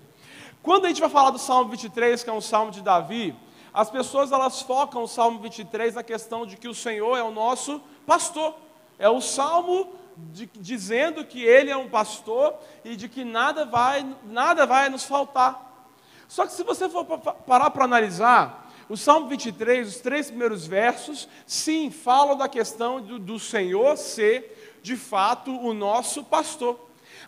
Quando 0.63 0.85
a 0.85 0.89
gente 0.89 1.01
vai 1.01 1.09
falar 1.09 1.31
do 1.31 1.39
Salmo 1.39 1.71
23, 1.71 2.23
que 2.23 2.29
é 2.29 2.33
um 2.33 2.43
salmo 2.43 2.71
de 2.71 2.83
Davi, 2.83 3.35
as 3.73 3.91
pessoas 3.91 4.33
elas 4.33 4.61
focam 4.61 5.03
o 5.03 5.09
Salmo 5.09 5.41
23 5.41 5.95
na 5.95 6.03
questão 6.03 6.45
de 6.45 6.59
que 6.59 6.69
o 6.69 6.75
Senhor 6.75 7.17
é 7.17 7.23
o 7.23 7.31
nosso 7.31 7.81
pastor. 8.07 8.55
É 8.99 9.09
o 9.09 9.23
salmo 9.23 9.91
de, 10.19 10.45
dizendo 10.55 11.25
que 11.25 11.43
ele 11.43 11.71
é 11.71 11.77
um 11.77 11.89
pastor 11.89 12.55
e 12.85 12.95
de 12.97 13.09
que 13.09 13.25
nada 13.25 13.65
vai, 13.65 14.07
nada 14.25 14.67
vai 14.67 14.91
nos 14.91 15.05
faltar. 15.05 15.89
Só 16.29 16.45
que 16.45 16.53
se 16.53 16.63
você 16.63 16.87
for 16.87 17.07
parar 17.47 17.71
para 17.71 17.87
analisar, 17.87 18.62
o 18.93 18.97
Salmo 18.99 19.27
23, 19.27 19.89
os 19.89 20.01
três 20.01 20.27
primeiros 20.27 20.67
versos, 20.67 21.27
sim, 21.47 21.91
falam 21.91 22.37
da 22.37 22.47
questão 22.47 23.01
do, 23.01 23.19
do 23.19 23.39
Senhor 23.39 23.97
ser 23.97 24.79
de 24.83 24.99
fato 24.99 25.51
o 25.51 25.73
nosso 25.73 26.23
pastor. 26.23 26.79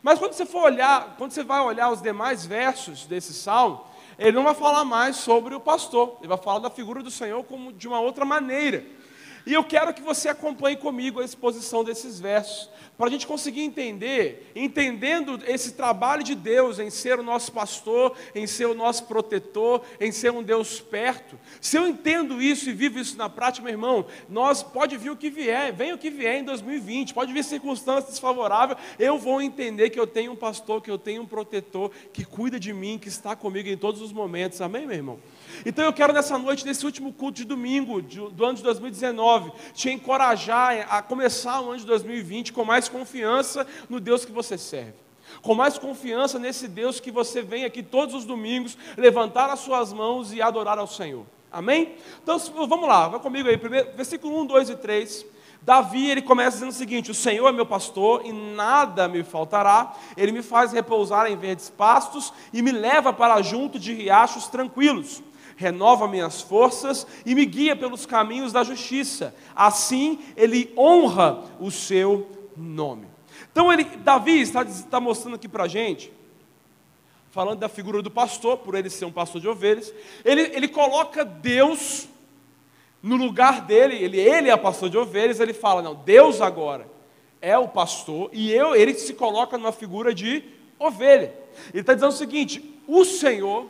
Mas 0.02 0.18
quando 0.18 0.34
você 0.34 0.44
for 0.44 0.64
olhar, 0.64 1.14
quando 1.16 1.30
você 1.30 1.42
vai 1.42 1.62
olhar 1.62 1.90
os 1.90 2.02
demais 2.02 2.44
versos 2.44 3.06
desse 3.06 3.32
salmo, 3.32 3.82
ele 4.18 4.32
não 4.32 4.44
vai 4.44 4.54
falar 4.54 4.84
mais 4.84 5.16
sobre 5.16 5.54
o 5.54 5.60
pastor, 5.60 6.18
ele 6.18 6.28
vai 6.28 6.36
falar 6.36 6.58
da 6.58 6.68
figura 6.68 7.02
do 7.02 7.10
Senhor 7.10 7.42
como 7.44 7.72
de 7.72 7.88
uma 7.88 7.98
outra 7.98 8.26
maneira. 8.26 8.84
E 9.46 9.52
eu 9.52 9.62
quero 9.62 9.92
que 9.92 10.00
você 10.00 10.28
acompanhe 10.28 10.76
comigo 10.76 11.20
a 11.20 11.24
exposição 11.24 11.84
desses 11.84 12.18
versos, 12.18 12.70
para 12.96 13.08
a 13.08 13.10
gente 13.10 13.26
conseguir 13.26 13.62
entender, 13.62 14.50
entendendo 14.54 15.40
esse 15.46 15.72
trabalho 15.72 16.22
de 16.22 16.34
Deus 16.34 16.78
em 16.78 16.90
ser 16.90 17.18
o 17.18 17.22
nosso 17.22 17.52
pastor, 17.52 18.16
em 18.34 18.46
ser 18.46 18.66
o 18.66 18.74
nosso 18.74 19.04
protetor, 19.04 19.82
em 20.00 20.12
ser 20.12 20.30
um 20.30 20.42
Deus 20.42 20.80
perto. 20.80 21.38
Se 21.60 21.76
eu 21.76 21.88
entendo 21.88 22.40
isso 22.40 22.70
e 22.70 22.72
vivo 22.72 22.98
isso 22.98 23.18
na 23.18 23.28
prática, 23.28 23.64
meu 23.64 23.72
irmão, 23.72 24.06
nós 24.28 24.62
pode 24.62 24.96
vir 24.96 25.10
o 25.10 25.16
que 25.16 25.28
vier, 25.28 25.72
vem 25.72 25.92
o 25.92 25.98
que 25.98 26.08
vier 26.08 26.38
em 26.38 26.44
2020, 26.44 27.12
pode 27.12 27.32
vir 27.32 27.42
circunstâncias 27.42 28.10
desfavoráveis, 28.10 28.78
eu 28.98 29.18
vou 29.18 29.42
entender 29.42 29.90
que 29.90 29.98
eu 29.98 30.06
tenho 30.06 30.32
um 30.32 30.36
pastor, 30.36 30.80
que 30.80 30.90
eu 30.90 30.98
tenho 30.98 31.22
um 31.22 31.26
protetor 31.26 31.90
que 32.12 32.24
cuida 32.24 32.60
de 32.60 32.72
mim, 32.72 32.98
que 32.98 33.08
está 33.08 33.34
comigo 33.34 33.68
em 33.68 33.76
todos 33.76 34.00
os 34.00 34.12
momentos. 34.12 34.60
Amém, 34.60 34.86
meu 34.86 34.96
irmão? 34.96 35.18
Então 35.64 35.84
eu 35.84 35.92
quero 35.92 36.12
nessa 36.12 36.38
noite, 36.38 36.64
nesse 36.64 36.84
último 36.86 37.12
culto 37.12 37.38
de 37.38 37.44
domingo 37.44 38.00
do 38.00 38.44
ano 38.44 38.54
de 38.54 38.62
2019, 38.62 38.94
2019 38.94 39.52
te 39.74 39.90
encorajar 39.90 40.86
a 40.88 41.02
começar 41.02 41.60
o 41.60 41.70
ano 41.70 41.78
de 41.78 41.86
2020 41.86 42.52
com 42.52 42.64
mais 42.64 42.88
confiança 42.88 43.66
no 43.88 44.00
Deus 44.00 44.24
que 44.24 44.32
você 44.32 44.56
serve. 44.56 44.94
Com 45.42 45.54
mais 45.54 45.78
confiança 45.78 46.38
nesse 46.38 46.68
Deus 46.68 47.00
que 47.00 47.10
você 47.10 47.42
vem 47.42 47.64
aqui 47.64 47.82
todos 47.82 48.14
os 48.14 48.24
domingos 48.24 48.76
levantar 48.96 49.50
as 49.50 49.60
suas 49.60 49.92
mãos 49.92 50.32
e 50.32 50.40
adorar 50.40 50.78
ao 50.78 50.86
Senhor. 50.86 51.26
Amém? 51.50 51.94
Então 52.22 52.38
vamos 52.66 52.88
lá, 52.88 53.08
vai 53.08 53.20
comigo 53.20 53.48
aí, 53.48 53.56
primeiro, 53.56 53.92
versículo 53.96 54.40
1, 54.42 54.46
2 54.46 54.70
e 54.70 54.76
3. 54.76 55.26
Davi, 55.62 56.10
ele 56.10 56.20
começa 56.20 56.56
dizendo 56.56 56.70
o 56.70 56.74
seguinte: 56.74 57.10
O 57.10 57.14
Senhor 57.14 57.48
é 57.48 57.52
meu 57.52 57.64
pastor 57.64 58.20
e 58.24 58.32
nada 58.32 59.08
me 59.08 59.22
faltará. 59.22 59.94
Ele 60.14 60.30
me 60.30 60.42
faz 60.42 60.72
repousar 60.72 61.26
em 61.26 61.36
verdes 61.36 61.70
pastos 61.70 62.34
e 62.52 62.60
me 62.60 62.70
leva 62.70 63.14
para 63.14 63.40
junto 63.40 63.78
de 63.78 63.94
riachos 63.94 64.46
tranquilos. 64.46 65.22
Renova 65.56 66.08
minhas 66.08 66.40
forças 66.40 67.06
e 67.24 67.34
me 67.34 67.44
guia 67.44 67.76
pelos 67.76 68.06
caminhos 68.06 68.52
da 68.52 68.64
justiça. 68.64 69.34
Assim, 69.54 70.18
ele 70.36 70.72
honra 70.76 71.44
o 71.60 71.70
seu 71.70 72.26
nome. 72.56 73.06
Então, 73.50 73.72
ele, 73.72 73.84
Davi 73.84 74.40
está, 74.40 74.62
está 74.62 74.98
mostrando 75.00 75.34
aqui 75.34 75.48
para 75.48 75.64
a 75.64 75.68
gente, 75.68 76.12
falando 77.30 77.60
da 77.60 77.68
figura 77.68 78.02
do 78.02 78.10
pastor, 78.10 78.58
por 78.58 78.74
ele 78.74 78.90
ser 78.90 79.04
um 79.04 79.12
pastor 79.12 79.40
de 79.40 79.48
ovelhas, 79.48 79.92
ele, 80.24 80.42
ele 80.42 80.68
coloca 80.68 81.24
Deus 81.24 82.08
no 83.02 83.16
lugar 83.16 83.60
dele, 83.60 83.96
ele, 83.96 84.18
ele 84.18 84.48
é 84.48 84.56
pastor 84.56 84.88
de 84.88 84.96
ovelhas, 84.96 85.38
ele 85.38 85.52
fala: 85.52 85.82
não, 85.82 85.94
Deus 85.94 86.40
agora 86.40 86.86
é 87.40 87.58
o 87.58 87.68
pastor, 87.68 88.30
e 88.32 88.50
eu, 88.50 88.74
ele 88.74 88.94
se 88.94 89.12
coloca 89.12 89.58
numa 89.58 89.72
figura 89.72 90.14
de 90.14 90.42
ovelha. 90.78 91.34
Ele 91.72 91.80
está 91.80 91.92
dizendo 91.92 92.12
o 92.12 92.16
seguinte: 92.16 92.80
o 92.88 93.04
Senhor 93.04 93.66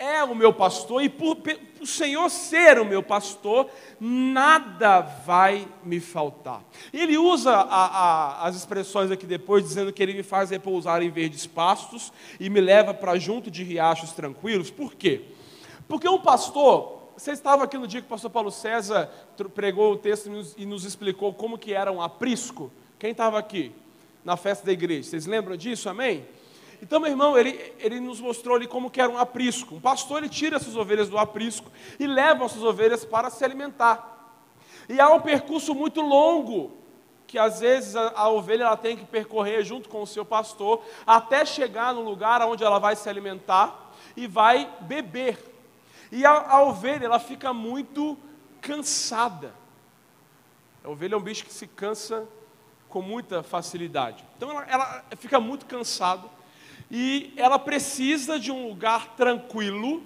é 0.00 0.24
o 0.24 0.34
meu 0.34 0.50
pastor, 0.50 1.04
e 1.04 1.10
por, 1.10 1.36
o 1.78 1.86
Senhor 1.86 2.30
ser 2.30 2.78
o 2.78 2.86
meu 2.86 3.02
pastor, 3.02 3.68
nada 4.00 5.02
vai 5.02 5.68
me 5.84 6.00
faltar. 6.00 6.64
Ele 6.90 7.18
usa 7.18 7.52
a, 7.52 7.84
a, 7.84 8.46
as 8.46 8.56
expressões 8.56 9.10
aqui 9.10 9.26
depois, 9.26 9.62
dizendo 9.62 9.92
que 9.92 10.02
ele 10.02 10.14
me 10.14 10.22
faz 10.22 10.48
repousar 10.48 11.02
em 11.02 11.10
verdes 11.10 11.46
pastos 11.46 12.10
e 12.40 12.48
me 12.48 12.62
leva 12.62 12.94
para 12.94 13.18
junto 13.18 13.50
de 13.50 13.62
riachos 13.62 14.12
tranquilos. 14.12 14.70
Por 14.70 14.94
quê? 14.94 15.20
Porque 15.86 16.08
um 16.08 16.18
pastor, 16.18 17.10
você 17.14 17.32
estava 17.32 17.64
aqui 17.64 17.76
no 17.76 17.86
dia 17.86 18.00
que 18.00 18.06
o 18.06 18.10
pastor 18.10 18.30
Paulo 18.30 18.50
César 18.50 19.10
pregou 19.54 19.92
o 19.92 19.98
texto 19.98 20.26
e 20.26 20.30
nos, 20.30 20.54
e 20.56 20.64
nos 20.64 20.86
explicou 20.86 21.34
como 21.34 21.58
que 21.58 21.74
era 21.74 21.92
um 21.92 22.00
aprisco? 22.00 22.72
Quem 22.98 23.10
estava 23.10 23.38
aqui 23.38 23.70
na 24.24 24.38
festa 24.38 24.64
da 24.64 24.72
igreja? 24.72 25.10
Vocês 25.10 25.26
lembram 25.26 25.58
disso? 25.58 25.90
Amém? 25.90 26.24
Então, 26.82 26.98
meu 26.98 27.10
irmão, 27.10 27.36
ele, 27.36 27.74
ele 27.78 28.00
nos 28.00 28.20
mostrou 28.20 28.56
ali 28.56 28.66
como 28.66 28.90
que 28.90 29.00
era 29.00 29.10
um 29.10 29.18
aprisco. 29.18 29.74
Um 29.74 29.80
pastor, 29.80 30.18
ele 30.18 30.28
tira 30.28 30.56
essas 30.56 30.76
ovelhas 30.76 31.08
do 31.08 31.18
aprisco 31.18 31.70
e 31.98 32.06
leva 32.06 32.44
essas 32.44 32.62
ovelhas 32.62 33.04
para 33.04 33.28
se 33.28 33.44
alimentar. 33.44 34.34
E 34.88 34.98
há 34.98 35.10
um 35.10 35.20
percurso 35.20 35.74
muito 35.74 36.00
longo, 36.00 36.72
que 37.26 37.38
às 37.38 37.60
vezes 37.60 37.94
a, 37.94 38.12
a 38.16 38.28
ovelha 38.30 38.64
ela 38.64 38.76
tem 38.76 38.96
que 38.96 39.04
percorrer 39.04 39.62
junto 39.62 39.88
com 39.88 40.02
o 40.02 40.06
seu 40.06 40.24
pastor, 40.24 40.82
até 41.06 41.44
chegar 41.44 41.94
no 41.94 42.00
lugar 42.00 42.40
onde 42.42 42.64
ela 42.64 42.78
vai 42.78 42.96
se 42.96 43.08
alimentar 43.08 43.92
e 44.16 44.26
vai 44.26 44.68
beber. 44.80 45.38
E 46.10 46.24
a, 46.24 46.32
a 46.32 46.62
ovelha, 46.62 47.04
ela 47.04 47.20
fica 47.20 47.52
muito 47.52 48.16
cansada. 48.60 49.54
A 50.82 50.88
ovelha 50.88 51.14
é 51.14 51.18
um 51.18 51.22
bicho 51.22 51.44
que 51.44 51.52
se 51.52 51.66
cansa 51.66 52.26
com 52.88 53.02
muita 53.02 53.42
facilidade. 53.42 54.24
Então 54.36 54.50
ela, 54.50 54.64
ela 54.66 55.04
fica 55.16 55.38
muito 55.38 55.66
cansada 55.66 56.39
e 56.90 57.32
ela 57.36 57.58
precisa 57.58 58.38
de 58.38 58.50
um 58.50 58.68
lugar 58.68 59.14
tranquilo, 59.14 60.02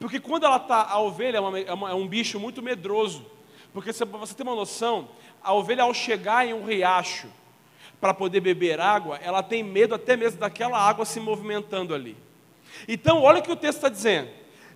porque 0.00 0.18
quando 0.18 0.44
ela 0.44 0.56
está, 0.56 0.82
a 0.82 0.98
ovelha 0.98 1.38
é, 1.38 1.40
uma, 1.40 1.58
é, 1.58 1.72
uma, 1.72 1.90
é, 1.90 1.94
um 1.94 2.08
bicho 2.08 2.40
muito 2.40 2.60
medroso, 2.60 3.24
porque 3.72 3.92
para 3.92 4.18
você 4.18 4.34
ter 4.34 4.42
uma 4.42 4.54
noção, 4.54 5.08
a 5.42 5.52
ovelha 5.54 5.84
ao 5.84 5.94
chegar 5.94 6.46
em 6.46 6.52
um 6.52 6.64
riacho 6.64 7.28
para 8.00 8.12
poder 8.12 8.40
beber 8.40 8.80
água, 8.80 9.18
ela 9.22 9.42
tem 9.42 9.62
medo 9.62 9.94
até 9.94 10.16
mesmo 10.16 10.40
daquela 10.40 10.78
água 10.78 11.04
se 11.04 11.20
movimentando 11.20 11.94
ali. 11.94 12.16
Então, 12.86 13.22
olha 13.22 13.40
o 13.40 13.42
que 13.42 13.52
o 13.52 13.56
texto 13.56 13.78
está 13.78 13.88
dizendo. 13.88 14.28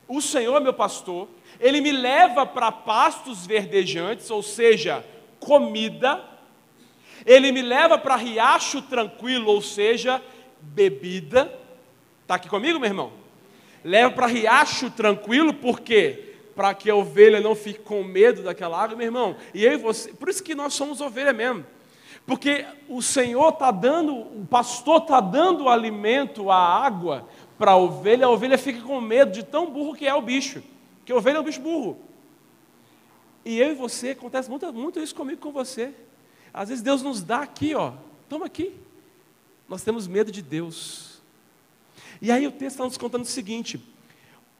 O 0.08 0.20
Senhor 0.20 0.60
meu 0.60 0.74
pastor, 0.74 1.28
ele 1.60 1.80
me 1.80 1.92
leva 1.92 2.44
para 2.44 2.72
pastos 2.72 3.46
verdejantes, 3.46 4.30
ou 4.30 4.42
seja, 4.42 5.04
comida, 5.38 6.22
ele 7.24 7.52
me 7.52 7.62
leva 7.62 7.96
para 7.96 8.16
riacho 8.16 8.82
tranquilo, 8.82 9.50
ou 9.50 9.60
seja, 9.60 10.22
bebida. 10.62 11.52
Está 12.22 12.36
aqui 12.36 12.48
comigo, 12.48 12.78
meu 12.78 12.88
irmão? 12.88 13.12
Leva 13.84 14.14
para 14.14 14.26
riacho 14.26 14.90
tranquilo, 14.90 15.52
por 15.52 15.80
quê? 15.80 16.36
Para 16.54 16.72
que 16.74 16.88
a 16.88 16.94
ovelha 16.94 17.40
não 17.40 17.54
fique 17.54 17.80
com 17.80 18.04
medo 18.04 18.42
daquela 18.42 18.80
água, 18.80 18.96
meu 18.96 19.06
irmão. 19.06 19.36
E 19.52 19.64
eu 19.64 19.72
e 19.72 19.76
você, 19.76 20.12
por 20.12 20.28
isso 20.28 20.42
que 20.42 20.54
nós 20.54 20.74
somos 20.74 21.00
ovelha 21.00 21.32
mesmo. 21.32 21.64
Porque 22.24 22.64
o 22.88 23.02
Senhor 23.02 23.48
está 23.48 23.70
dando, 23.70 24.14
o 24.14 24.46
pastor 24.48 25.02
está 25.02 25.20
dando 25.20 25.64
o 25.64 25.68
alimento, 25.68 26.50
a 26.50 26.56
água, 26.56 27.28
para 27.58 27.72
a 27.72 27.76
ovelha, 27.76 28.26
a 28.26 28.30
ovelha 28.30 28.56
fica 28.56 28.80
com 28.80 29.00
medo 29.00 29.32
de 29.32 29.42
tão 29.42 29.70
burro 29.70 29.94
que 29.94 30.06
é 30.06 30.14
o 30.14 30.22
bicho. 30.22 30.62
Porque 30.98 31.12
a 31.12 31.16
ovelha 31.16 31.38
é 31.38 31.40
um 31.40 31.44
bicho 31.44 31.60
burro. 31.60 31.98
E 33.44 33.58
eu 33.58 33.72
e 33.72 33.74
você, 33.74 34.10
acontece 34.10 34.48
muito, 34.48 34.72
muito 34.72 35.00
isso 35.00 35.14
comigo 35.14 35.40
com 35.40 35.50
você. 35.50 35.92
Às 36.54 36.68
vezes 36.68 36.82
Deus 36.82 37.02
nos 37.02 37.22
dá 37.22 37.40
aqui, 37.40 37.74
ó, 37.74 37.92
toma 38.28 38.46
aqui. 38.46 38.74
Nós 39.72 39.82
temos 39.82 40.06
medo 40.06 40.30
de 40.30 40.42
Deus. 40.42 41.22
E 42.20 42.30
aí 42.30 42.46
o 42.46 42.52
texto 42.52 42.74
está 42.74 42.84
nos 42.84 42.98
contando 42.98 43.22
o 43.22 43.26
seguinte: 43.26 43.82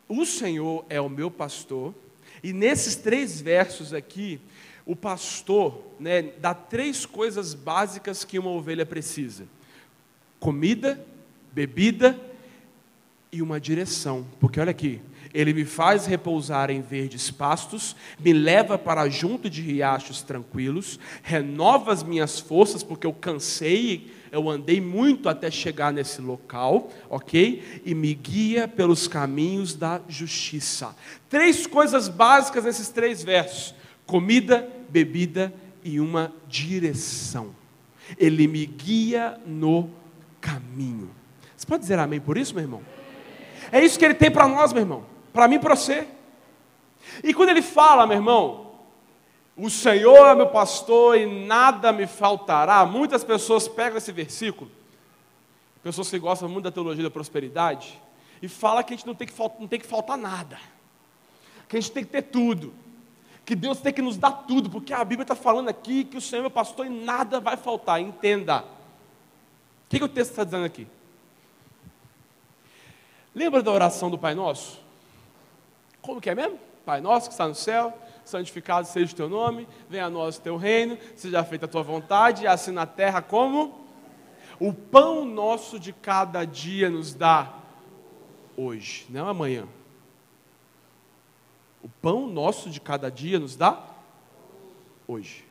o 0.08 0.24
Senhor 0.24 0.86
é 0.88 0.98
o 1.02 1.08
meu 1.10 1.30
pastor, 1.30 1.94
e 2.42 2.50
nesses 2.54 2.96
três 2.96 3.38
versos 3.38 3.92
aqui, 3.92 4.40
o 4.86 4.96
pastor 4.96 5.84
né, 6.00 6.22
dá 6.22 6.54
três 6.54 7.04
coisas 7.04 7.52
básicas 7.52 8.24
que 8.24 8.38
uma 8.38 8.48
ovelha 8.48 8.86
precisa: 8.86 9.46
comida, 10.40 10.98
bebida 11.52 12.18
e 13.30 13.42
uma 13.42 13.60
direção. 13.60 14.26
Porque 14.40 14.58
olha 14.58 14.70
aqui, 14.70 14.98
ele 15.34 15.52
me 15.52 15.64
faz 15.64 16.06
repousar 16.06 16.70
em 16.70 16.82
verdes 16.82 17.30
pastos, 17.30 17.96
me 18.18 18.32
leva 18.32 18.76
para 18.76 19.08
junto 19.08 19.48
de 19.48 19.62
riachos 19.62 20.22
tranquilos, 20.22 20.98
renova 21.22 21.92
as 21.92 22.02
minhas 22.02 22.38
forças, 22.38 22.82
porque 22.82 23.06
eu 23.06 23.12
cansei, 23.12 24.12
eu 24.30 24.48
andei 24.48 24.80
muito 24.80 25.28
até 25.28 25.50
chegar 25.50 25.92
nesse 25.92 26.20
local, 26.20 26.90
ok? 27.08 27.82
E 27.84 27.94
me 27.94 28.14
guia 28.14 28.68
pelos 28.68 29.08
caminhos 29.08 29.74
da 29.74 30.00
justiça. 30.08 30.94
Três 31.28 31.66
coisas 31.66 32.08
básicas 32.08 32.64
nesses 32.64 32.88
três 32.88 33.22
versos: 33.22 33.74
comida, 34.06 34.68
bebida 34.88 35.52
e 35.82 36.00
uma 36.00 36.32
direção. 36.48 37.54
Ele 38.18 38.46
me 38.46 38.66
guia 38.66 39.38
no 39.46 39.90
caminho. 40.40 41.10
Você 41.56 41.66
pode 41.66 41.82
dizer 41.82 41.98
amém 41.98 42.20
por 42.20 42.36
isso, 42.36 42.54
meu 42.54 42.64
irmão? 42.64 42.82
É 43.70 43.82
isso 43.82 43.98
que 43.98 44.04
ele 44.04 44.14
tem 44.14 44.30
para 44.30 44.48
nós, 44.48 44.72
meu 44.72 44.82
irmão. 44.82 45.12
Para 45.32 45.48
mim 45.48 45.56
e 45.56 45.58
para 45.58 45.74
você. 45.74 46.06
E 47.22 47.32
quando 47.34 47.50
ele 47.50 47.62
fala, 47.62 48.06
meu 48.06 48.16
irmão, 48.16 48.72
o 49.56 49.68
Senhor 49.68 50.26
é 50.26 50.34
meu 50.34 50.48
pastor 50.48 51.16
e 51.16 51.26
nada 51.46 51.92
me 51.92 52.06
faltará. 52.06 52.84
Muitas 52.86 53.22
pessoas 53.22 53.68
pegam 53.68 53.98
esse 53.98 54.12
versículo, 54.12 54.70
pessoas 55.82 56.08
que 56.08 56.18
gostam 56.18 56.48
muito 56.48 56.64
da 56.64 56.72
teologia 56.72 57.02
da 57.02 57.10
prosperidade, 57.10 58.00
e 58.40 58.48
fala 58.48 58.82
que 58.82 58.92
a 58.92 58.96
gente 58.96 59.06
não 59.06 59.14
tem 59.14 59.26
que, 59.26 59.34
não 59.58 59.68
tem 59.68 59.78
que 59.78 59.86
faltar 59.86 60.16
nada, 60.16 60.58
que 61.68 61.76
a 61.76 61.80
gente 61.80 61.92
tem 61.92 62.04
que 62.04 62.10
ter 62.10 62.22
tudo, 62.22 62.74
que 63.44 63.54
Deus 63.54 63.80
tem 63.80 63.92
que 63.92 64.02
nos 64.02 64.16
dar 64.16 64.32
tudo, 64.32 64.70
porque 64.70 64.92
a 64.92 65.04
Bíblia 65.04 65.22
está 65.22 65.34
falando 65.34 65.68
aqui 65.68 66.04
que 66.04 66.16
o 66.16 66.20
Senhor 66.20 66.40
é 66.40 66.42
meu 66.42 66.50
pastor 66.50 66.86
e 66.86 66.90
nada 66.90 67.40
vai 67.40 67.56
faltar. 67.56 68.00
Entenda. 68.00 68.60
O 68.60 68.64
que, 69.88 69.98
que 69.98 70.04
o 70.04 70.08
texto 70.08 70.30
está 70.30 70.44
dizendo 70.44 70.64
aqui? 70.64 70.86
Lembra 73.34 73.62
da 73.62 73.70
oração 73.70 74.10
do 74.10 74.16
Pai 74.18 74.34
Nosso? 74.34 74.81
Como 76.02 76.20
que 76.20 76.28
é 76.28 76.34
mesmo? 76.34 76.58
Pai 76.84 77.00
Nosso 77.00 77.28
que 77.28 77.34
está 77.34 77.46
no 77.46 77.54
céu, 77.54 77.96
santificado 78.24 78.86
seja 78.86 79.12
o 79.12 79.16
teu 79.16 79.28
nome, 79.28 79.68
venha 79.88 80.06
a 80.06 80.10
nós 80.10 80.36
o 80.36 80.40
teu 80.40 80.56
reino, 80.56 80.98
seja 81.14 81.42
feita 81.44 81.66
a 81.66 81.68
tua 81.68 81.82
vontade, 81.82 82.46
assim 82.46 82.72
na 82.72 82.84
terra 82.84 83.22
como 83.22 83.80
o 84.58 84.72
pão 84.72 85.24
nosso 85.24 85.78
de 85.78 85.92
cada 85.92 86.44
dia 86.44 86.90
nos 86.90 87.14
dá 87.14 87.52
hoje, 88.56 89.06
não 89.08 89.28
amanhã. 89.28 89.66
O 91.82 91.88
pão 91.88 92.28
nosso 92.28 92.70
de 92.70 92.80
cada 92.80 93.10
dia 93.10 93.38
nos 93.38 93.56
dá 93.56 93.84
hoje. 95.06 95.44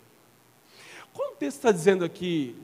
Quando 1.13 1.33
o 1.33 1.35
texto 1.35 1.57
está 1.57 1.71
dizendo 1.71 2.05
aqui, 2.05 2.55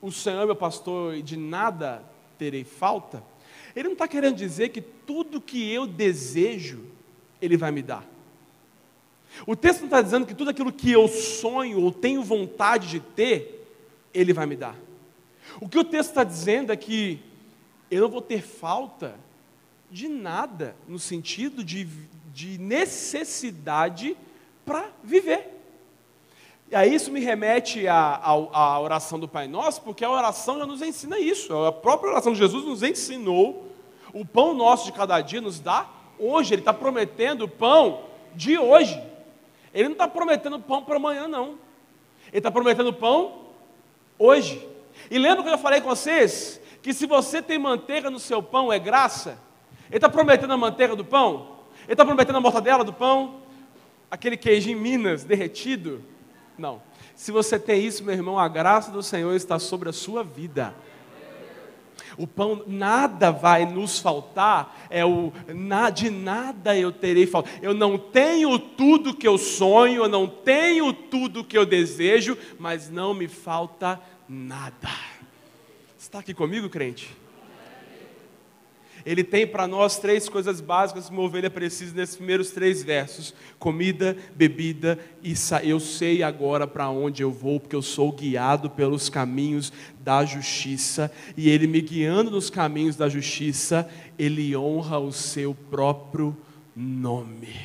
o 0.00 0.12
Senhor 0.12 0.42
é 0.42 0.46
meu 0.46 0.54
pastor 0.54 1.14
e 1.14 1.22
de 1.22 1.36
nada 1.36 2.04
terei 2.38 2.62
falta, 2.62 3.22
ele 3.78 3.90
não 3.90 3.92
está 3.92 4.08
querendo 4.08 4.34
dizer 4.34 4.70
que 4.70 4.80
tudo 4.80 5.40
que 5.40 5.72
eu 5.72 5.86
desejo, 5.86 6.80
Ele 7.40 7.56
vai 7.56 7.70
me 7.70 7.80
dar. 7.80 8.04
O 9.46 9.54
texto 9.54 9.80
não 9.80 9.86
está 9.86 10.02
dizendo 10.02 10.26
que 10.26 10.34
tudo 10.34 10.50
aquilo 10.50 10.72
que 10.72 10.90
eu 10.90 11.06
sonho 11.06 11.80
ou 11.80 11.92
tenho 11.92 12.24
vontade 12.24 12.88
de 12.88 12.98
ter, 12.98 13.70
Ele 14.12 14.32
vai 14.32 14.46
me 14.46 14.56
dar. 14.56 14.74
O 15.60 15.68
que 15.68 15.78
o 15.78 15.84
texto 15.84 16.08
está 16.08 16.24
dizendo 16.24 16.72
é 16.72 16.76
que 16.76 17.20
eu 17.88 18.02
não 18.02 18.08
vou 18.08 18.20
ter 18.20 18.42
falta 18.42 19.14
de 19.88 20.08
nada, 20.08 20.74
no 20.88 20.98
sentido 20.98 21.62
de, 21.62 21.86
de 22.34 22.58
necessidade 22.58 24.16
para 24.66 24.90
viver. 25.04 25.54
E 26.68 26.74
aí 26.74 26.92
isso 26.92 27.12
me 27.12 27.20
remete 27.20 27.86
à, 27.86 28.80
oração 28.80 29.20
do 29.20 29.28
Pai 29.28 29.46
Nosso, 29.46 29.80
porque 29.82 30.04
a 30.04 30.10
oração 30.10 30.58
já 30.58 30.66
nos 30.66 30.82
ensina 30.82 31.16
isso. 31.18 31.54
A 31.64 31.70
própria 31.70 32.10
oração 32.10 32.32
de 32.32 32.38
Jesus 32.40 32.64
nos 32.64 32.82
ensinou. 32.82 33.67
O 34.12 34.24
pão 34.24 34.54
nosso 34.54 34.86
de 34.86 34.92
cada 34.92 35.20
dia 35.20 35.40
nos 35.40 35.60
dá 35.60 35.86
hoje. 36.18 36.54
Ele 36.54 36.62
está 36.62 36.72
prometendo 36.72 37.42
o 37.42 37.48
pão 37.48 38.04
de 38.34 38.58
hoje. 38.58 39.00
Ele 39.72 39.84
não 39.84 39.92
está 39.92 40.08
prometendo 40.08 40.58
pão 40.58 40.82
para 40.82 40.96
amanhã, 40.96 41.28
não. 41.28 41.58
Ele 42.28 42.38
está 42.38 42.50
prometendo 42.50 42.92
pão 42.92 43.46
hoje. 44.18 44.66
E 45.10 45.18
lembra 45.18 45.42
que 45.42 45.48
eu 45.48 45.58
falei 45.58 45.80
com 45.80 45.88
vocês 45.88 46.60
que 46.82 46.92
se 46.94 47.06
você 47.06 47.42
tem 47.42 47.58
manteiga 47.58 48.10
no 48.10 48.18
seu 48.18 48.42
pão 48.42 48.72
é 48.72 48.78
graça? 48.78 49.38
Ele 49.88 49.96
está 49.96 50.08
prometendo 50.08 50.52
a 50.52 50.56
manteiga 50.56 50.94
do 50.94 51.04
pão? 51.04 51.58
Ele 51.84 51.92
está 51.92 52.04
prometendo 52.04 52.36
a 52.36 52.40
mortadela 52.40 52.84
do 52.84 52.92
pão? 52.92 53.42
Aquele 54.10 54.36
queijinho 54.36 54.78
Minas 54.78 55.24
derretido? 55.24 56.02
Não. 56.56 56.82
Se 57.14 57.32
você 57.32 57.58
tem 57.58 57.84
isso, 57.84 58.04
meu 58.04 58.14
irmão, 58.14 58.38
a 58.38 58.48
graça 58.48 58.90
do 58.90 59.02
Senhor 59.02 59.34
está 59.34 59.58
sobre 59.58 59.88
a 59.88 59.92
sua 59.92 60.22
vida. 60.22 60.74
O 62.18 62.26
pão, 62.26 62.64
nada 62.66 63.30
vai 63.30 63.64
nos 63.64 64.00
faltar, 64.00 64.88
é 64.90 65.04
o 65.04 65.32
de 65.94 66.10
nada 66.10 66.76
eu 66.76 66.90
terei 66.90 67.26
falta. 67.26 67.48
Eu 67.62 67.72
não 67.72 67.96
tenho 67.96 68.58
tudo 68.58 69.14
que 69.14 69.26
eu 69.26 69.38
sonho, 69.38 70.02
eu 70.02 70.08
não 70.08 70.26
tenho 70.26 70.92
tudo 70.92 71.44
que 71.44 71.56
eu 71.56 71.64
desejo, 71.64 72.36
mas 72.58 72.90
não 72.90 73.14
me 73.14 73.28
falta 73.28 74.00
nada. 74.28 74.90
Está 75.96 76.18
aqui 76.18 76.34
comigo, 76.34 76.68
crente? 76.68 77.08
Ele 79.08 79.24
tem 79.24 79.46
para 79.46 79.66
nós 79.66 79.98
três 79.98 80.28
coisas 80.28 80.60
básicas 80.60 81.08
que 81.08 81.14
uma 81.14 81.22
ovelha 81.22 81.48
precisa 81.48 81.96
nesses 81.96 82.16
primeiros 82.16 82.50
três 82.50 82.82
versos: 82.82 83.32
comida, 83.58 84.14
bebida 84.34 84.98
e 85.22 85.34
sa 85.34 85.64
eu 85.64 85.80
sei 85.80 86.22
agora 86.22 86.66
para 86.66 86.90
onde 86.90 87.22
eu 87.22 87.30
vou, 87.30 87.58
porque 87.58 87.74
eu 87.74 87.80
sou 87.80 88.12
guiado 88.12 88.68
pelos 88.68 89.08
caminhos 89.08 89.72
da 90.00 90.26
justiça, 90.26 91.10
e 91.38 91.48
ele 91.48 91.66
me 91.66 91.80
guiando 91.80 92.30
nos 92.30 92.50
caminhos 92.50 92.96
da 92.96 93.08
justiça, 93.08 93.88
ele 94.18 94.54
honra 94.54 94.98
o 94.98 95.10
seu 95.10 95.54
próprio 95.54 96.36
nome. 96.76 97.56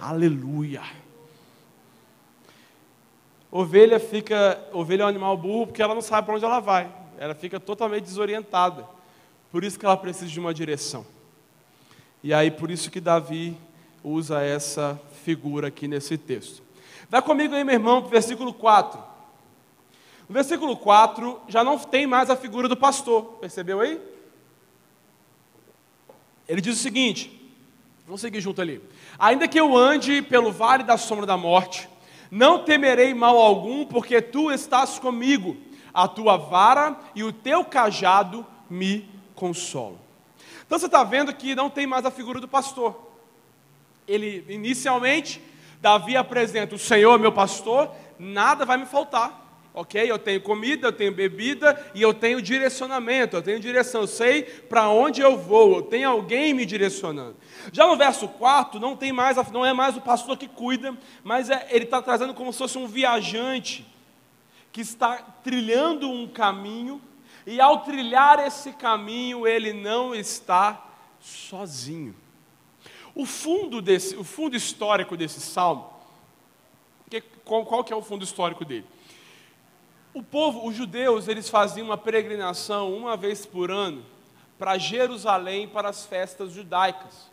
Aleluia. 0.00 0.80
Ovelha 3.50 4.00
fica, 4.00 4.58
ovelha 4.72 5.02
é 5.02 5.04
um 5.04 5.08
animal 5.08 5.36
burro 5.36 5.66
porque 5.66 5.82
ela 5.82 5.94
não 5.94 6.00
sabe 6.00 6.24
para 6.24 6.36
onde 6.36 6.46
ela 6.46 6.60
vai. 6.60 6.90
Ela 7.18 7.34
fica 7.34 7.60
totalmente 7.60 8.04
desorientada. 8.04 9.01
Por 9.52 9.62
isso 9.62 9.78
que 9.78 9.84
ela 9.84 9.98
precisa 9.98 10.30
de 10.30 10.40
uma 10.40 10.54
direção. 10.54 11.04
E 12.22 12.32
aí 12.32 12.50
por 12.50 12.70
isso 12.70 12.90
que 12.90 13.00
Davi 13.00 13.54
usa 14.02 14.40
essa 14.42 14.98
figura 15.24 15.68
aqui 15.68 15.86
nesse 15.86 16.16
texto. 16.16 16.62
Vai 17.10 17.20
comigo 17.20 17.54
aí, 17.54 17.62
meu 17.62 17.74
irmão, 17.74 18.00
para 18.00 18.08
o 18.08 18.10
versículo 18.10 18.54
4. 18.54 18.98
No 20.26 20.32
versículo 20.32 20.74
4 20.74 21.38
já 21.48 21.62
não 21.62 21.78
tem 21.78 22.06
mais 22.06 22.30
a 22.30 22.36
figura 22.36 22.66
do 22.66 22.76
pastor, 22.76 23.24
percebeu 23.40 23.80
aí? 23.80 24.00
Ele 26.48 26.62
diz 26.62 26.78
o 26.78 26.82
seguinte: 26.82 27.52
vamos 28.06 28.22
seguir 28.22 28.40
junto 28.40 28.62
ali. 28.62 28.80
Ainda 29.18 29.46
que 29.46 29.60
eu 29.60 29.76
ande 29.76 30.22
pelo 30.22 30.50
vale 30.50 30.82
da 30.82 30.96
sombra 30.96 31.26
da 31.26 31.36
morte, 31.36 31.90
não 32.30 32.64
temerei 32.64 33.12
mal 33.12 33.36
algum, 33.36 33.84
porque 33.84 34.22
tu 34.22 34.50
estás 34.50 34.98
comigo, 34.98 35.58
a 35.92 36.08
tua 36.08 36.38
vara 36.38 36.98
e 37.14 37.22
o 37.22 37.34
teu 37.34 37.62
cajado 37.62 38.46
me 38.70 39.12
consolo. 39.34 39.98
Então 40.66 40.78
você 40.78 40.86
está 40.86 41.04
vendo 41.04 41.34
que 41.34 41.54
não 41.54 41.68
tem 41.68 41.86
mais 41.86 42.04
a 42.04 42.10
figura 42.10 42.40
do 42.40 42.48
pastor. 42.48 43.12
Ele, 44.06 44.44
inicialmente, 44.48 45.40
Davi 45.80 46.16
apresenta: 46.16 46.74
O 46.74 46.78
Senhor, 46.78 47.18
meu 47.18 47.32
pastor, 47.32 47.90
nada 48.18 48.64
vai 48.64 48.76
me 48.76 48.86
faltar. 48.86 49.40
Ok? 49.74 50.10
Eu 50.10 50.18
tenho 50.18 50.40
comida, 50.42 50.88
eu 50.88 50.92
tenho 50.92 51.12
bebida 51.12 51.82
e 51.94 52.02
eu 52.02 52.12
tenho 52.12 52.42
direcionamento, 52.42 53.36
eu 53.36 53.42
tenho 53.42 53.58
direção, 53.58 54.02
eu 54.02 54.06
sei 54.06 54.42
para 54.42 54.90
onde 54.90 55.22
eu 55.22 55.38
vou, 55.38 55.76
eu 55.76 55.82
tenho 55.82 56.10
alguém 56.10 56.52
me 56.52 56.66
direcionando. 56.66 57.36
Já 57.72 57.86
no 57.86 57.96
verso 57.96 58.28
4, 58.28 58.78
não, 58.78 58.94
tem 58.94 59.12
mais, 59.12 59.38
não 59.50 59.64
é 59.64 59.72
mais 59.72 59.96
o 59.96 60.00
pastor 60.02 60.36
que 60.36 60.46
cuida, 60.46 60.94
mas 61.24 61.48
é, 61.48 61.68
ele 61.70 61.84
está 61.84 62.02
trazendo 62.02 62.34
como 62.34 62.52
se 62.52 62.58
fosse 62.58 62.76
um 62.76 62.86
viajante 62.86 63.86
que 64.70 64.82
está 64.82 65.16
trilhando 65.42 66.10
um 66.10 66.28
caminho 66.28 67.00
e 67.46 67.60
ao 67.60 67.80
trilhar 67.80 68.38
esse 68.38 68.72
caminho, 68.72 69.46
ele 69.46 69.72
não 69.72 70.14
está 70.14 70.84
sozinho. 71.20 72.14
O 73.14 73.26
fundo, 73.26 73.82
desse, 73.82 74.16
o 74.16 74.24
fundo 74.24 74.56
histórico 74.56 75.16
desse 75.16 75.40
salmo, 75.40 75.90
que, 77.10 77.20
qual, 77.44 77.64
qual 77.66 77.84
que 77.84 77.92
é 77.92 77.96
o 77.96 78.02
fundo 78.02 78.24
histórico 78.24 78.64
dele? 78.64 78.86
O 80.14 80.22
povo, 80.22 80.66
os 80.66 80.74
judeus, 80.74 81.28
eles 81.28 81.48
faziam 81.48 81.86
uma 81.86 81.98
peregrinação 81.98 82.94
uma 82.94 83.16
vez 83.16 83.44
por 83.44 83.70
ano 83.70 84.04
para 84.58 84.78
Jerusalém 84.78 85.66
para 85.66 85.88
as 85.88 86.06
festas 86.06 86.52
judaicas. 86.52 87.30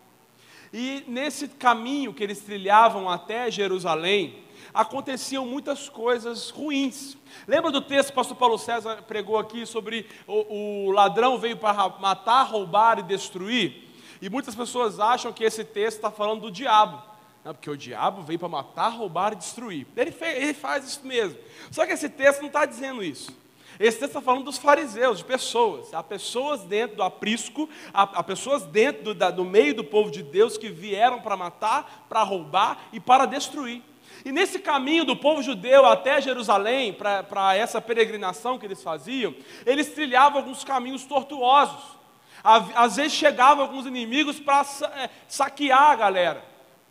E 0.74 1.04
nesse 1.08 1.48
caminho 1.48 2.14
que 2.14 2.24
eles 2.24 2.42
trilhavam 2.42 3.10
até 3.10 3.50
Jerusalém, 3.50 4.44
aconteciam 4.74 5.46
muitas 5.46 5.90
coisas 5.90 6.50
ruins. 6.50 7.18
Lembra 7.48 7.72
do 7.72 7.82
texto 7.82 8.08
que 8.08 8.14
o 8.14 8.16
pastor 8.16 8.38
Paulo 8.38 8.58
César 8.58 9.04
pregou 9.08 9.38
aqui 9.38 9.66
sobre 9.66 10.06
o, 10.28 10.88
o 10.88 10.92
ladrão 10.92 11.38
veio 11.38 11.58
para 11.58 11.90
matar, 12.00 12.44
roubar 12.44 13.00
e 13.00 13.04
destruir? 13.04 13.90
E 14.22 14.30
muitas 14.30 14.56
pessoas 14.56 15.00
acham 15.00 15.32
que 15.32 15.44
esse 15.44 15.64
texto 15.64 15.98
está 15.98 16.12
falando 16.12 16.42
do 16.42 16.52
diabo. 16.52 17.02
Não, 17.44 17.54
porque 17.54 17.70
o 17.70 17.78
diabo 17.78 18.22
veio 18.22 18.38
para 18.38 18.50
matar, 18.50 18.90
roubar 18.90 19.34
e 19.34 19.38
destruir. 19.38 19.88
Ele, 19.96 20.12
fez, 20.12 20.44
ele 20.44 20.54
faz 20.54 20.86
isso 20.86 21.06
mesmo. 21.06 21.40
Só 21.72 21.86
que 21.86 21.94
esse 21.94 22.10
texto 22.10 22.42
não 22.42 22.48
está 22.48 22.66
dizendo 22.66 23.02
isso. 23.02 23.32
Esse 23.80 23.98
texto 23.98 24.10
está 24.10 24.22
falando 24.22 24.44
dos 24.44 24.58
fariseus, 24.58 25.20
de 25.20 25.24
pessoas. 25.24 25.94
Há 25.94 26.04
pessoas 26.04 26.64
dentro 26.64 26.98
do 26.98 27.04
aprisco, 27.04 27.70
há, 27.94 28.04
há 28.04 28.24
pessoas 28.24 28.66
dentro 28.66 29.04
do, 29.06 29.14
da, 29.14 29.32
do 29.32 29.46
meio 29.46 29.74
do 29.74 29.86
povo 29.86 30.12
de 30.12 30.22
Deus 30.22 30.58
que 30.58 30.68
vieram 30.68 31.22
para 31.22 31.38
matar, 31.38 32.06
para 32.10 32.22
roubar 32.24 32.90
e 32.92 33.00
para 33.00 33.26
destruir. 33.26 33.82
E 34.26 34.32
nesse 34.32 34.60
caminho 34.60 35.06
do 35.06 35.16
povo 35.16 35.42
judeu 35.42 35.86
até 35.86 36.20
Jerusalém, 36.22 36.94
para 36.94 37.56
essa 37.56 37.80
peregrinação 37.80 38.60
que 38.60 38.66
eles 38.66 38.84
faziam, 38.84 39.34
eles 39.66 39.94
trilhavam 39.94 40.40
alguns 40.40 40.64
caminhos 40.64 41.06
tortuosos. 41.06 41.98
Às 42.44 42.96
vezes 42.96 43.14
chegavam 43.14 43.64
alguns 43.64 43.86
inimigos 43.86 44.40
para 44.40 44.66
é, 44.96 45.10
saquear 45.28 45.92
a 45.92 45.96
galera, 45.96 46.44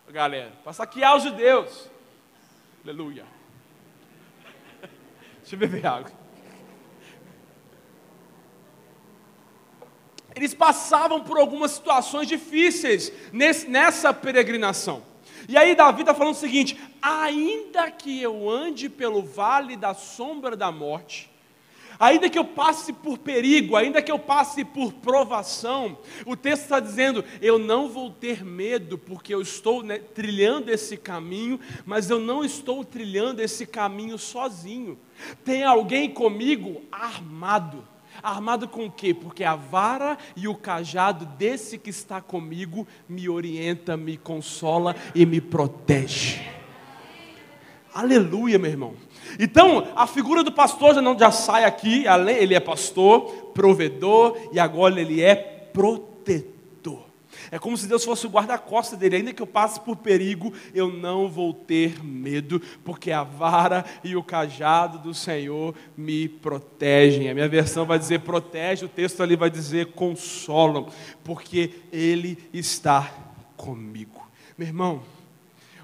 galera 0.08 0.52
para 0.62 0.72
saquear 0.72 1.16
os 1.16 1.22
judeus. 1.22 1.90
Aleluia. 2.84 3.24
Deixa 5.40 5.54
eu 5.54 5.58
beber 5.58 5.86
água. 5.86 6.12
Eles 10.34 10.54
passavam 10.54 11.20
por 11.24 11.38
algumas 11.38 11.72
situações 11.72 12.28
difíceis 12.28 13.12
nessa 13.32 14.14
peregrinação. 14.14 15.02
E 15.48 15.56
aí 15.56 15.74
Davi 15.74 16.02
está 16.02 16.14
falando 16.14 16.34
o 16.34 16.38
seguinte: 16.38 16.78
ainda 17.00 17.90
que 17.90 18.20
eu 18.20 18.50
ande 18.50 18.90
pelo 18.90 19.22
vale 19.22 19.78
da 19.78 19.94
sombra 19.94 20.54
da 20.54 20.70
morte, 20.70 21.30
ainda 21.98 22.28
que 22.28 22.38
eu 22.38 22.44
passe 22.44 22.92
por 22.92 23.16
perigo, 23.16 23.74
ainda 23.74 24.02
que 24.02 24.12
eu 24.12 24.18
passe 24.18 24.62
por 24.62 24.92
provação, 24.92 25.96
o 26.26 26.36
texto 26.36 26.64
está 26.64 26.78
dizendo: 26.78 27.24
eu 27.40 27.58
não 27.58 27.88
vou 27.88 28.10
ter 28.10 28.44
medo, 28.44 28.98
porque 28.98 29.34
eu 29.34 29.40
estou 29.40 29.82
né, 29.82 29.98
trilhando 29.98 30.70
esse 30.70 30.98
caminho, 30.98 31.58
mas 31.86 32.10
eu 32.10 32.20
não 32.20 32.44
estou 32.44 32.84
trilhando 32.84 33.40
esse 33.40 33.66
caminho 33.66 34.18
sozinho. 34.18 34.98
Tem 35.46 35.64
alguém 35.64 36.10
comigo 36.10 36.82
armado. 36.92 37.82
Armado 38.22 38.68
com 38.68 38.86
o 38.86 38.90
quê? 38.90 39.14
Porque 39.14 39.44
a 39.44 39.54
vara 39.54 40.18
e 40.36 40.48
o 40.48 40.54
cajado 40.54 41.24
desse 41.24 41.78
que 41.78 41.90
está 41.90 42.20
comigo 42.20 42.86
me 43.08 43.28
orienta, 43.28 43.96
me 43.96 44.16
consola 44.16 44.94
e 45.14 45.24
me 45.24 45.40
protege. 45.40 46.40
Aleluia, 47.94 48.58
meu 48.58 48.70
irmão. 48.70 48.94
Então, 49.38 49.88
a 49.96 50.06
figura 50.06 50.44
do 50.44 50.52
pastor 50.52 50.94
já 50.94 51.02
não 51.02 51.18
já 51.18 51.30
sai 51.30 51.64
aqui, 51.64 52.04
ele 52.06 52.54
é 52.54 52.60
pastor, 52.60 53.50
provedor 53.52 54.36
e 54.52 54.60
agora 54.60 55.00
ele 55.00 55.22
é 55.22 55.34
protetor. 55.34 56.57
É 57.50 57.58
como 57.58 57.76
se 57.76 57.86
Deus 57.86 58.04
fosse 58.04 58.26
o 58.26 58.30
guarda-costas 58.30 58.98
dele. 58.98 59.16
Ainda 59.16 59.32
que 59.32 59.42
eu 59.42 59.46
passe 59.46 59.80
por 59.80 59.96
perigo, 59.96 60.52
eu 60.74 60.92
não 60.92 61.28
vou 61.28 61.52
ter 61.52 62.02
medo, 62.02 62.60
porque 62.84 63.10
a 63.12 63.22
vara 63.22 63.84
e 64.02 64.16
o 64.16 64.22
cajado 64.22 64.98
do 64.98 65.14
Senhor 65.14 65.74
me 65.96 66.28
protegem. 66.28 67.28
A 67.30 67.34
minha 67.34 67.48
versão 67.48 67.84
vai 67.86 67.98
dizer 67.98 68.20
protege, 68.20 68.84
o 68.84 68.88
texto 68.88 69.22
ali 69.22 69.36
vai 69.36 69.50
dizer 69.50 69.92
consolam, 69.92 70.88
porque 71.22 71.72
Ele 71.92 72.38
está 72.52 73.12
comigo. 73.56 74.26
Meu 74.56 74.66
irmão, 74.66 75.02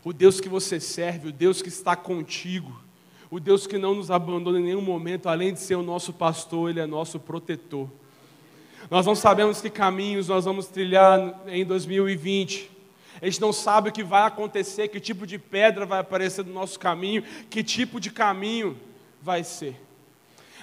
o 0.04 0.12
Deus 0.12 0.40
que 0.40 0.48
você 0.48 0.78
serve, 0.80 1.28
o 1.28 1.33
Deus 1.33 1.62
que 1.62 1.68
está 1.68 1.96
contigo, 1.96 2.83
o 3.30 3.40
Deus 3.40 3.66
que 3.66 3.78
não 3.78 3.94
nos 3.94 4.11
abandona 4.11 4.61
em 4.61 4.64
nenhum 4.64 4.83
momento, 4.83 5.28
além 5.28 5.52
de 5.52 5.61
ser 5.61 5.74
o 5.74 5.83
nosso 5.83 6.12
pastor, 6.12 6.70
Ele 6.70 6.80
é 6.80 6.87
nosso 6.87 7.18
protetor. 7.18 7.88
Nós 8.90 9.06
não 9.06 9.14
sabemos 9.14 9.60
que 9.60 9.70
caminhos 9.70 10.28
nós 10.28 10.44
vamos 10.44 10.66
trilhar 10.66 11.42
em 11.46 11.64
2020. 11.64 12.70
A 13.20 13.24
gente 13.26 13.40
não 13.40 13.52
sabe 13.52 13.88
o 13.88 13.92
que 13.92 14.02
vai 14.02 14.26
acontecer, 14.26 14.88
que 14.88 15.00
tipo 15.00 15.26
de 15.26 15.38
pedra 15.38 15.86
vai 15.86 16.00
aparecer 16.00 16.44
no 16.44 16.52
nosso 16.52 16.78
caminho, 16.78 17.22
que 17.48 17.62
tipo 17.62 17.98
de 17.98 18.10
caminho 18.10 18.78
vai 19.22 19.42
ser. 19.42 19.80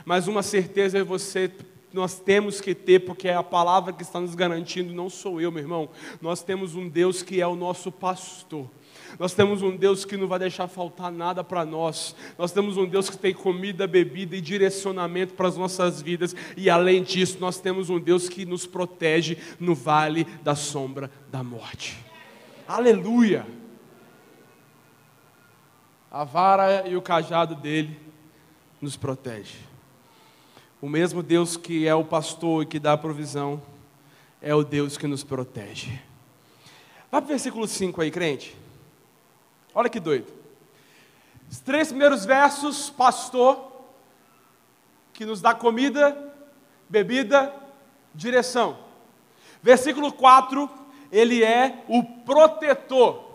Mas 0.06 0.28
uma 0.28 0.44
certeza 0.44 0.98
é 0.98 1.04
você 1.04 1.52
nós 1.94 2.20
temos 2.20 2.62
que 2.62 2.74
ter, 2.74 3.00
porque 3.00 3.28
é 3.28 3.36
a 3.36 3.44
palavra 3.44 3.92
que 3.92 4.02
está 4.02 4.20
nos 4.20 4.34
garantindo, 4.34 4.94
não 4.94 5.10
sou 5.10 5.42
eu, 5.42 5.52
meu 5.52 5.62
irmão. 5.62 5.90
Nós 6.22 6.42
temos 6.42 6.74
um 6.76 6.88
Deus 6.88 7.22
que 7.22 7.42
é 7.42 7.48
o 7.48 7.56
nosso 7.56 7.92
pastor. 7.92 8.70
Nós 9.20 9.34
temos 9.34 9.62
um 9.62 9.76
Deus 9.76 10.06
que 10.06 10.18
não 10.18 10.28
vai 10.28 10.40
deixar 10.40 10.68
faltar 10.68 11.12
nada 11.12 11.44
para 11.44 11.66
nós. 11.66 12.16
Nós 12.38 12.52
temos 12.52 12.78
um 12.78 12.86
Deus 12.86 13.10
que 13.10 13.18
tem 13.18 13.34
comida, 13.34 13.88
bebida 13.88 14.36
e 14.36 14.42
direcionamento 14.42 15.34
para 15.34 15.48
as 15.48 15.58
nossas 15.58 16.02
vidas. 16.02 16.36
E 16.56 16.70
além 16.70 17.04
disso, 17.04 17.38
nós 17.40 17.60
temos 17.60 17.90
um 17.90 18.00
Deus 18.00 18.28
que 18.28 18.46
nos 18.46 18.66
protege 18.66 19.38
no 19.60 19.76
vale 19.76 20.26
da 20.44 20.56
sombra 20.56 21.12
da 21.32 21.44
morte. 21.44 21.98
Aleluia! 22.68 23.46
A 26.10 26.24
vara 26.24 26.88
e 26.88 26.96
o 26.96 27.02
cajado 27.02 27.56
dele 27.56 27.98
nos 28.82 28.98
protege. 28.98 29.56
O 30.82 30.90
mesmo 30.90 31.22
Deus 31.22 31.56
que 31.56 31.88
é 31.88 31.94
o 31.94 32.04
pastor 32.04 32.64
e 32.64 32.66
que 32.66 32.80
dá 32.80 32.94
a 32.94 32.98
provisão, 32.98 33.62
é 34.42 34.54
o 34.56 34.64
Deus 34.64 34.98
que 34.98 35.06
nos 35.06 35.24
protege. 35.24 36.00
Vai 37.12 37.22
para 37.22 37.26
o 37.26 37.28
versículo 37.28 37.68
5 37.68 38.02
aí, 38.02 38.10
crente. 38.10 38.56
Olha 39.74 39.90
que 39.90 40.00
doido. 40.00 40.32
Os 41.50 41.60
três 41.60 41.90
primeiros 41.90 42.26
versos, 42.26 42.90
pastor, 42.90 43.72
que 45.14 45.26
nos 45.26 45.42
dá 45.42 45.54
comida, 45.54 46.34
bebida, 46.90 47.54
direção. 48.14 48.78
Versículo 49.64 50.12
4, 50.12 50.70
ele 51.12 51.44
é 51.44 51.84
o 51.88 52.04
protetor. 52.04 53.32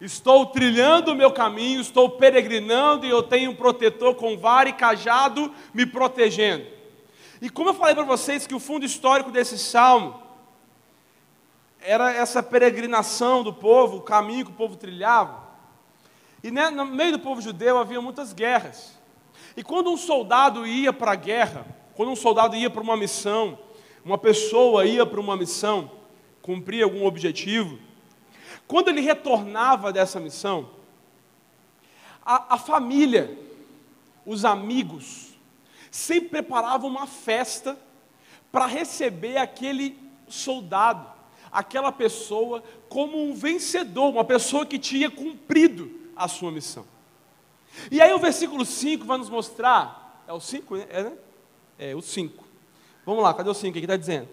Estou 0.00 0.46
trilhando 0.46 1.12
o 1.12 1.14
meu 1.14 1.32
caminho, 1.32 1.80
estou 1.80 2.10
peregrinando 2.10 3.06
e 3.06 3.10
eu 3.10 3.22
tenho 3.22 3.50
um 3.50 3.56
protetor 3.56 4.14
com 4.14 4.36
vara 4.36 4.68
e 4.68 4.72
cajado 4.72 5.52
me 5.72 5.86
protegendo. 5.86 6.66
E 7.40 7.48
como 7.48 7.70
eu 7.70 7.74
falei 7.74 7.94
para 7.94 8.04
vocês 8.04 8.46
que 8.46 8.54
o 8.54 8.60
fundo 8.60 8.84
histórico 8.84 9.30
desse 9.30 9.58
salmo 9.58 10.22
era 11.80 12.12
essa 12.12 12.42
peregrinação 12.42 13.42
do 13.42 13.52
povo, 13.52 13.98
o 13.98 14.02
caminho 14.02 14.44
que 14.44 14.50
o 14.50 14.54
povo 14.54 14.76
trilhava. 14.76 15.47
E 16.42 16.50
né, 16.50 16.70
no 16.70 16.84
meio 16.84 17.12
do 17.12 17.18
povo 17.18 17.40
judeu 17.40 17.78
havia 17.78 18.00
muitas 18.00 18.32
guerras. 18.32 18.96
E 19.56 19.62
quando 19.62 19.90
um 19.90 19.96
soldado 19.96 20.66
ia 20.66 20.92
para 20.92 21.12
a 21.12 21.16
guerra, 21.16 21.66
quando 21.94 22.12
um 22.12 22.16
soldado 22.16 22.54
ia 22.54 22.70
para 22.70 22.80
uma 22.80 22.96
missão, 22.96 23.58
uma 24.04 24.16
pessoa 24.16 24.86
ia 24.86 25.04
para 25.04 25.20
uma 25.20 25.36
missão, 25.36 25.90
cumprir 26.40 26.84
algum 26.84 27.04
objetivo, 27.04 27.78
quando 28.68 28.88
ele 28.88 29.00
retornava 29.00 29.92
dessa 29.92 30.20
missão, 30.20 30.70
a, 32.24 32.54
a 32.54 32.58
família, 32.58 33.36
os 34.24 34.44
amigos, 34.44 35.34
sempre 35.90 36.28
preparavam 36.28 36.88
uma 36.88 37.06
festa 37.06 37.76
para 38.52 38.66
receber 38.66 39.38
aquele 39.38 39.98
soldado, 40.28 41.04
aquela 41.50 41.90
pessoa, 41.90 42.62
como 42.88 43.20
um 43.20 43.34
vencedor, 43.34 44.10
uma 44.10 44.24
pessoa 44.24 44.64
que 44.64 44.78
tinha 44.78 45.10
cumprido 45.10 45.97
a 46.18 46.28
sua 46.28 46.50
missão. 46.50 46.84
E 47.90 48.00
aí 48.00 48.12
o 48.12 48.18
versículo 48.18 48.64
5 48.64 49.04
vai 49.04 49.18
nos 49.18 49.30
mostrar, 49.30 50.24
é 50.26 50.32
o 50.32 50.40
5, 50.40 50.76
né? 50.76 50.86
É, 50.90 51.02
né? 51.04 51.12
é 51.78 51.94
o 51.94 52.02
5. 52.02 52.44
Vamos 53.06 53.22
lá, 53.22 53.32
cadê 53.32 53.48
o 53.48 53.54
5? 53.54 53.70
O 53.70 53.72
que 53.72 53.78
está 53.80 53.96
dizendo? 53.96 54.28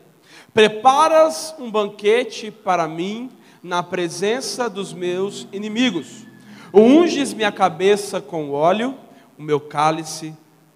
Preparas 0.54 1.56
um 1.60 1.70
banquete 1.70 2.52
para 2.52 2.88
mim 2.88 3.30
na 3.62 3.82
presença 3.84 4.70
dos 4.70 4.94
meus 4.94 5.48
inimigos. 5.52 6.26
Unges 6.74 7.34
minha 7.34 7.52
cabeça 7.52 8.20
com 8.20 8.52
óleo, 8.52 8.98
o 9.38 9.44
meu 9.44 9.60
cálice 9.60 10.36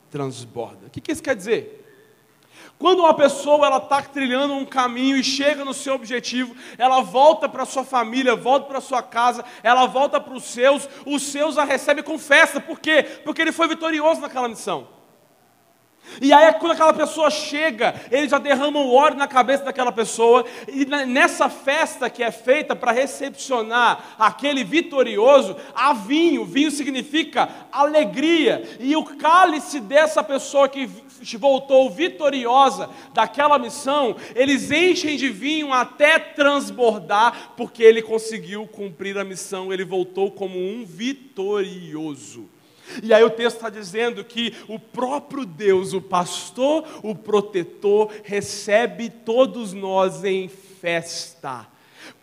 transborda. 0.09 0.87
O 0.87 0.89
que, 0.89 1.01
que 1.01 1.11
isso 1.11 1.23
quer 1.23 1.35
dizer? 1.35 1.78
Quando 2.79 2.99
uma 2.99 3.13
pessoa 3.13 3.67
ela 3.67 3.77
está 3.77 4.01
trilhando 4.01 4.53
um 4.53 4.63
caminho 4.63 5.17
e 5.17 5.23
chega 5.23 5.65
no 5.65 5.73
seu 5.73 5.95
objetivo, 5.95 6.55
ela 6.77 7.01
volta 7.01 7.49
para 7.49 7.65
sua 7.65 7.83
família, 7.83 8.37
volta 8.37 8.67
para 8.67 8.79
sua 8.79 9.03
casa, 9.03 9.43
ela 9.61 9.85
volta 9.85 10.17
para 10.17 10.33
os 10.33 10.45
seus, 10.45 10.87
os 11.05 11.21
seus 11.23 11.57
a 11.57 11.65
recebe 11.65 12.01
com 12.01 12.17
festa. 12.17 12.61
Por 12.61 12.79
quê? 12.79 13.03
Porque 13.25 13.41
ele 13.41 13.51
foi 13.51 13.67
vitorioso 13.67 14.21
naquela 14.21 14.47
missão. 14.47 14.87
E 16.21 16.31
aí, 16.31 16.53
quando 16.53 16.71
aquela 16.71 16.93
pessoa 16.93 17.29
chega, 17.29 17.93
eles 18.09 18.31
já 18.31 18.37
derramam 18.37 18.89
óleo 18.89 19.17
na 19.17 19.27
cabeça 19.27 19.65
daquela 19.65 19.91
pessoa, 19.91 20.45
e 20.67 20.85
nessa 20.85 21.49
festa 21.49 22.09
que 22.09 22.23
é 22.23 22.31
feita 22.31 22.77
para 22.77 22.93
recepcionar 22.93 24.15
aquele 24.17 24.63
vitorioso, 24.63 25.55
há 25.75 25.93
vinho. 25.93 26.45
Vinho 26.45 26.71
significa 26.71 27.49
alegria, 27.71 28.63
e 28.79 28.95
o 28.95 29.03
cálice 29.03 29.81
dessa 29.81 30.23
pessoa 30.23 30.69
que 30.69 30.89
voltou 31.37 31.89
vitoriosa 31.89 32.89
daquela 33.13 33.59
missão, 33.59 34.15
eles 34.35 34.71
enchem 34.71 35.17
de 35.17 35.29
vinho 35.29 35.73
até 35.73 36.19
transbordar, 36.19 37.53
porque 37.55 37.83
ele 37.83 38.01
conseguiu 38.01 38.67
cumprir 38.67 39.17
a 39.17 39.23
missão, 39.23 39.71
ele 39.73 39.85
voltou 39.85 40.31
como 40.31 40.57
um 40.57 40.85
vitorioso. 40.85 42.49
E 43.03 43.13
aí 43.13 43.23
o 43.23 43.29
texto 43.29 43.57
está 43.57 43.69
dizendo 43.69 44.23
que 44.23 44.53
o 44.67 44.79
próprio 44.79 45.45
Deus, 45.45 45.93
o 45.93 46.01
pastor, 46.01 46.85
o 47.03 47.13
protetor, 47.13 48.11
recebe 48.23 49.09
todos 49.09 49.73
nós 49.73 50.23
em 50.23 50.47
festa 50.47 51.67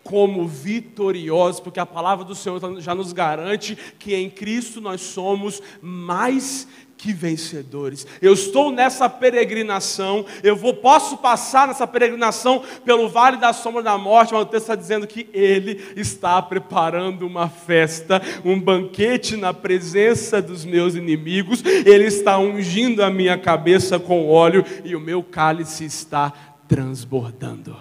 como 0.02 0.46
vitoriosos, 0.46 1.61
porque 1.61 1.80
a 1.80 1.87
palavra 1.87 2.24
do 2.24 2.35
Senhor 2.35 2.61
já 2.80 2.94
nos 2.94 3.12
garante 3.12 3.76
que 3.98 4.14
em 4.14 4.30
Cristo 4.30 4.80
nós 4.80 5.00
somos 5.00 5.61
mais 5.82 6.68
que 6.96 7.12
vencedores. 7.12 8.06
Eu 8.22 8.32
estou 8.32 8.72
nessa 8.72 9.09
peregrinação, 9.09 10.24
eu 10.42 10.56
vou, 10.56 10.74
posso 10.74 11.18
passar 11.18 11.68
nessa 11.68 11.87
peregrinação 11.87 12.62
pelo 12.85 13.09
vale 13.09 13.37
da 13.37 13.52
sombra 13.52 13.82
da 13.82 13.98
morte, 13.98 14.32
mas 14.32 14.42
o 14.42 14.46
texto 14.46 14.64
está 14.64 14.74
dizendo 14.74 15.06
que 15.06 15.28
Ele 15.32 15.80
está 15.94 16.40
preparando 16.40 17.26
uma 17.26 17.48
festa, 17.48 18.20
um 18.44 18.61
banquete 18.61 19.37
na 19.37 19.52
presença 19.52 20.40
dos 20.40 20.64
meus 20.64 20.94
inimigos, 20.94 21.62
Ele 21.64 22.04
está 22.04 22.38
ungindo 22.38 23.02
a 23.02 23.11
minha 23.11 23.38
cabeça 23.38 23.98
com 23.98 24.28
óleo 24.28 24.64
e 24.85 24.96
o 24.96 25.00
meu 25.00 25.22
cálice 25.22 25.85
está 25.85 26.32
transbordando. 26.66 27.76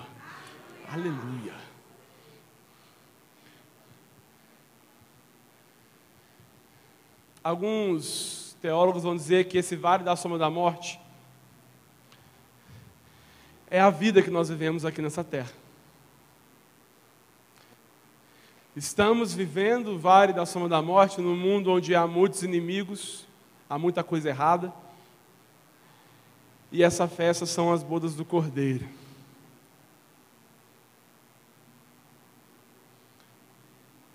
Aleluia. 0.92 1.56
Alguns 7.44 8.45
teólogos 8.66 9.04
vão 9.04 9.16
dizer 9.16 9.48
que 9.48 9.60
esse 9.60 9.76
vale 9.76 10.04
da 10.04 10.16
sombra 10.16 10.40
da 10.40 10.50
morte 10.50 11.00
é 13.70 13.80
a 13.80 13.92
vida 13.92 14.24
que 14.24 14.32
nós 14.32 14.50
vivemos 14.50 14.84
aqui 14.84 15.04
nessa 15.04 15.24
terra. 15.24 15.52
Estamos 18.76 19.36
vivendo 19.36 19.90
o 19.90 20.00
vale 20.00 20.34
da 20.34 20.48
sombra 20.48 20.68
da 20.68 20.82
morte 20.82 21.22
num 21.22 21.38
mundo 21.38 21.70
onde 21.70 21.94
há 21.94 22.08
muitos 22.08 22.42
inimigos, 22.42 23.28
há 23.70 23.78
muita 23.78 24.04
coisa 24.04 24.30
errada. 24.30 24.74
E 26.72 26.82
essa 26.82 27.08
festa 27.08 27.46
são 27.46 27.72
as 27.72 27.84
bodas 27.84 28.16
do 28.16 28.26
Cordeiro. 28.26 28.90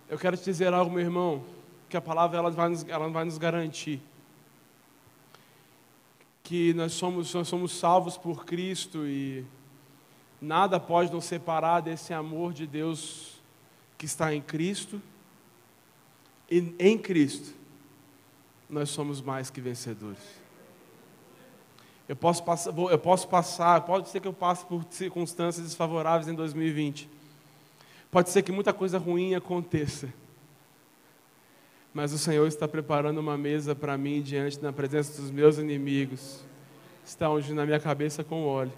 Eu 0.08 0.18
quero 0.18 0.36
te 0.36 0.42
dizer 0.42 0.74
algo, 0.74 0.90
meu 0.90 1.04
irmão, 1.04 1.44
que 1.88 1.96
a 1.96 2.00
palavra 2.00 2.36
ela 2.36 2.50
vai 2.50 2.68
nos, 2.68 2.84
ela 2.88 3.08
vai 3.08 3.24
nos 3.24 3.38
garantir 3.38 4.02
que 6.50 6.74
nós 6.74 6.94
somos, 6.94 7.32
nós 7.32 7.46
somos 7.46 7.70
salvos 7.70 8.18
por 8.18 8.44
Cristo 8.44 9.06
e 9.06 9.44
nada 10.42 10.80
pode 10.80 11.12
nos 11.12 11.24
separar 11.24 11.78
desse 11.78 12.12
amor 12.12 12.52
de 12.52 12.66
Deus 12.66 13.40
que 13.96 14.04
está 14.04 14.34
em 14.34 14.40
Cristo. 14.40 15.00
E 16.50 16.74
em 16.80 16.98
Cristo 16.98 17.54
nós 18.68 18.90
somos 18.90 19.20
mais 19.20 19.48
que 19.48 19.60
vencedores. 19.60 20.18
Eu 22.08 22.16
posso 22.16 22.42
passar, 22.42 22.76
eu 22.76 22.98
posso 22.98 23.28
passar, 23.28 23.82
pode 23.82 24.08
ser 24.08 24.18
que 24.18 24.26
eu 24.26 24.32
passe 24.32 24.66
por 24.66 24.84
circunstâncias 24.90 25.64
desfavoráveis 25.64 26.26
em 26.26 26.34
2020. 26.34 27.08
Pode 28.10 28.28
ser 28.28 28.42
que 28.42 28.50
muita 28.50 28.72
coisa 28.72 28.98
ruim 28.98 29.36
aconteça. 29.36 30.12
Mas 31.92 32.12
o 32.12 32.18
Senhor 32.18 32.46
está 32.46 32.68
preparando 32.68 33.18
uma 33.18 33.36
mesa 33.36 33.74
para 33.74 33.98
mim 33.98 34.22
diante 34.22 34.58
da 34.60 34.72
presença 34.72 35.20
dos 35.20 35.30
meus 35.30 35.58
inimigos. 35.58 36.44
Está 37.04 37.28
ungindo 37.30 37.60
a 37.60 37.66
minha 37.66 37.80
cabeça 37.80 38.22
com 38.22 38.46
óleo. 38.46 38.72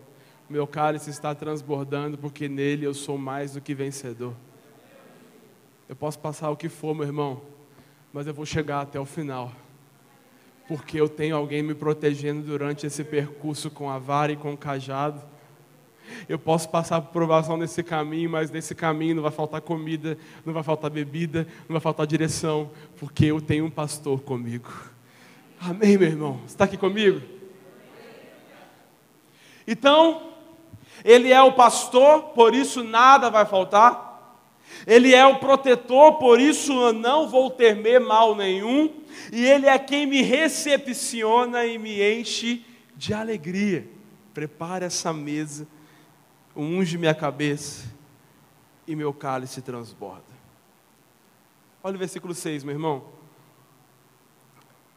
Meu 0.49 0.67
cálice 0.67 1.11
está 1.11 1.35
transbordando, 1.35 2.17
porque 2.17 2.49
nele 2.49 2.87
eu 2.87 2.95
sou 2.95 3.19
mais 3.19 3.53
do 3.53 3.61
que 3.61 3.75
vencedor. 3.75 4.35
Eu 5.89 5.97
posso 5.97 6.19
passar 6.19 6.51
o 6.51 6.57
que 6.57 6.71
for, 6.71 6.95
meu 6.95 7.05
irmão, 7.05 7.43
mas 8.13 8.27
eu 8.27 8.33
vou 8.33 8.47
chegar 8.47 8.81
até 8.81 8.99
o 8.99 9.05
final. 9.05 9.53
Porque 10.67 10.99
eu 10.99 11.09
tenho 11.09 11.37
alguém 11.37 11.63
me 11.63 11.75
protegendo 11.75 12.43
durante 12.43 12.87
esse 12.87 13.05
percurso 13.05 13.71
com 13.71 13.91
a 13.91 13.99
vara 13.99 14.33
e 14.33 14.37
com 14.37 14.55
o 14.55 14.57
cajado. 14.57 15.23
Eu 16.29 16.39
posso 16.39 16.69
passar 16.69 17.01
por 17.01 17.13
provação 17.13 17.57
nesse 17.57 17.83
caminho, 17.83 18.31
mas 18.31 18.51
nesse 18.51 18.75
caminho 18.75 19.17
não 19.17 19.23
vai 19.23 19.33
faltar 19.33 19.61
comida, 19.61 20.17
não 20.45 20.53
vai 20.53 20.63
faltar 20.63 20.91
bebida, 20.91 21.47
não 21.69 21.75
vai 21.75 21.81
faltar 21.81 22.07
direção, 22.07 22.71
porque 22.99 23.27
eu 23.27 23.41
tenho 23.41 23.65
um 23.67 23.71
pastor 23.71 24.21
comigo. 24.21 24.71
Amém, 25.61 25.97
meu 25.97 26.09
irmão? 26.09 26.41
Você 26.41 26.55
está 26.55 26.65
aqui 26.65 26.77
comigo? 26.77 27.23
Então, 29.67 30.33
Ele 31.05 31.33
é 31.33 31.41
o 31.43 31.53
pastor, 31.53 32.31
por 32.35 32.55
isso 32.55 32.83
nada 32.83 33.31
vai 33.31 33.47
faltar. 33.47 34.11
Ele 34.87 35.15
é 35.15 35.25
o 35.27 35.39
protetor, 35.39 36.15
por 36.15 36.41
isso 36.41 36.73
eu 36.73 36.93
não 36.93 37.29
vou 37.29 37.51
temer 37.51 38.01
mal 38.01 38.35
nenhum. 38.35 38.93
E 39.33 39.45
Ele 39.45 39.67
é 39.67 39.79
quem 39.79 40.07
me 40.07 40.23
recepciona 40.23 41.65
e 41.65 41.79
me 41.79 42.03
enche 42.03 42.65
de 42.97 43.15
alegria. 43.15 43.87
Prepare 44.35 44.85
essa 44.85 45.13
mesa 45.13 45.69
unge 46.57 46.99
minha 46.99 47.15
cabeça 47.15 47.87
e 48.87 48.95
meu 48.95 49.13
cálice 49.13 49.63
transborda. 49.63 50.33
Olha 51.83 51.97
o 51.97 51.99
versículo 51.99 52.35
6, 52.35 52.65
meu 52.65 52.75
irmão. 52.75 53.05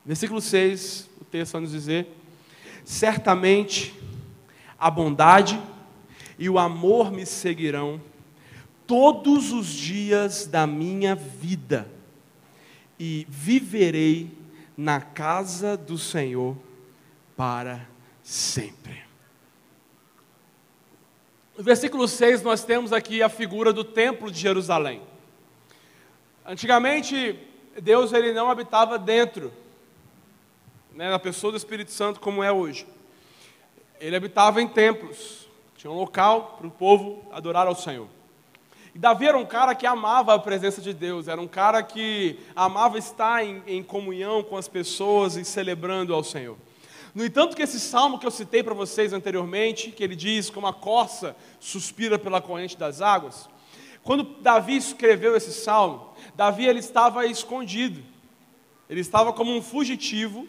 Versículo 0.05 0.39
6, 0.39 1.09
o 1.19 1.25
texto 1.25 1.53
vai 1.53 1.61
nos 1.61 1.71
dizer: 1.71 2.07
Certamente 2.83 3.99
a 4.77 4.91
bondade 4.91 5.59
e 6.37 6.49
o 6.49 6.59
amor 6.59 7.11
me 7.11 7.25
seguirão 7.25 8.01
todos 8.85 9.51
os 9.51 9.67
dias 9.67 10.45
da 10.45 10.67
minha 10.67 11.15
vida, 11.15 11.89
e 12.99 13.25
viverei 13.27 14.31
na 14.77 15.01
casa 15.01 15.75
do 15.75 15.97
Senhor 15.97 16.55
para 17.35 17.87
sempre. 18.21 19.04
No 21.57 21.63
versículo 21.63 22.05
6, 22.05 22.41
nós 22.41 22.65
temos 22.65 22.91
aqui 22.91 23.23
a 23.23 23.29
figura 23.29 23.71
do 23.71 23.85
templo 23.85 24.29
de 24.29 24.37
Jerusalém. 24.37 25.01
Antigamente, 26.45 27.39
Deus 27.81 28.11
ele 28.11 28.33
não 28.33 28.51
habitava 28.51 28.99
dentro 28.99 29.53
né, 30.93 31.09
da 31.09 31.17
pessoa 31.17 31.51
do 31.51 31.57
Espírito 31.57 31.91
Santo 31.91 32.19
como 32.19 32.43
é 32.43 32.51
hoje. 32.51 32.85
Ele 34.01 34.17
habitava 34.17 34.61
em 34.61 34.67
templos. 34.67 35.47
Tinha 35.77 35.89
um 35.89 35.95
local 35.95 36.57
para 36.57 36.67
o 36.67 36.71
povo 36.71 37.25
adorar 37.31 37.67
ao 37.67 37.75
Senhor. 37.75 38.09
E 38.93 38.99
Davi 38.99 39.25
era 39.25 39.37
um 39.37 39.45
cara 39.45 39.73
que 39.73 39.87
amava 39.87 40.33
a 40.33 40.39
presença 40.39 40.81
de 40.81 40.93
Deus, 40.93 41.29
era 41.29 41.39
um 41.39 41.47
cara 41.47 41.81
que 41.81 42.37
amava 42.53 42.97
estar 42.97 43.45
em, 43.45 43.63
em 43.65 43.81
comunhão 43.81 44.43
com 44.43 44.57
as 44.57 44.67
pessoas 44.67 45.37
e 45.37 45.45
celebrando 45.45 46.13
ao 46.13 46.23
Senhor. 46.23 46.57
No 47.15 47.23
entanto, 47.23 47.55
que 47.55 47.63
esse 47.63 47.79
salmo 47.79 48.19
que 48.19 48.27
eu 48.27 48.31
citei 48.31 48.61
para 48.61 48.73
vocês 48.73 49.13
anteriormente, 49.13 49.89
que 49.89 50.03
ele 50.03 50.17
diz 50.17 50.49
como 50.49 50.67
a 50.67 50.73
corça 50.73 51.33
suspira 51.61 52.19
pela 52.19 52.41
corrente 52.41 52.75
das 52.75 53.01
águas, 53.01 53.47
quando 54.03 54.35
Davi 54.41 54.75
escreveu 54.75 55.33
esse 55.33 55.53
salmo, 55.53 56.13
Davi 56.35 56.65
ele 56.65 56.79
estava 56.79 57.25
escondido, 57.25 58.03
ele 58.89 58.99
estava 58.99 59.31
como 59.31 59.55
um 59.55 59.61
fugitivo, 59.61 60.45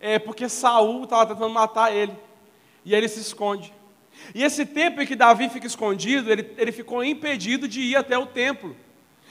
é, 0.00 0.16
porque 0.16 0.48
Saul 0.48 1.02
estava 1.02 1.34
tentando 1.34 1.52
matar 1.52 1.92
ele, 1.92 2.16
e 2.84 2.94
ele 2.94 3.08
se 3.08 3.18
esconde. 3.18 3.74
E 4.32 4.44
esse 4.44 4.64
tempo 4.64 5.02
em 5.02 5.06
que 5.06 5.16
Davi 5.16 5.48
fica 5.48 5.66
escondido, 5.66 6.30
ele, 6.30 6.54
ele 6.56 6.70
ficou 6.70 7.02
impedido 7.02 7.66
de 7.66 7.80
ir 7.80 7.96
até 7.96 8.16
o 8.16 8.26
templo. 8.26 8.76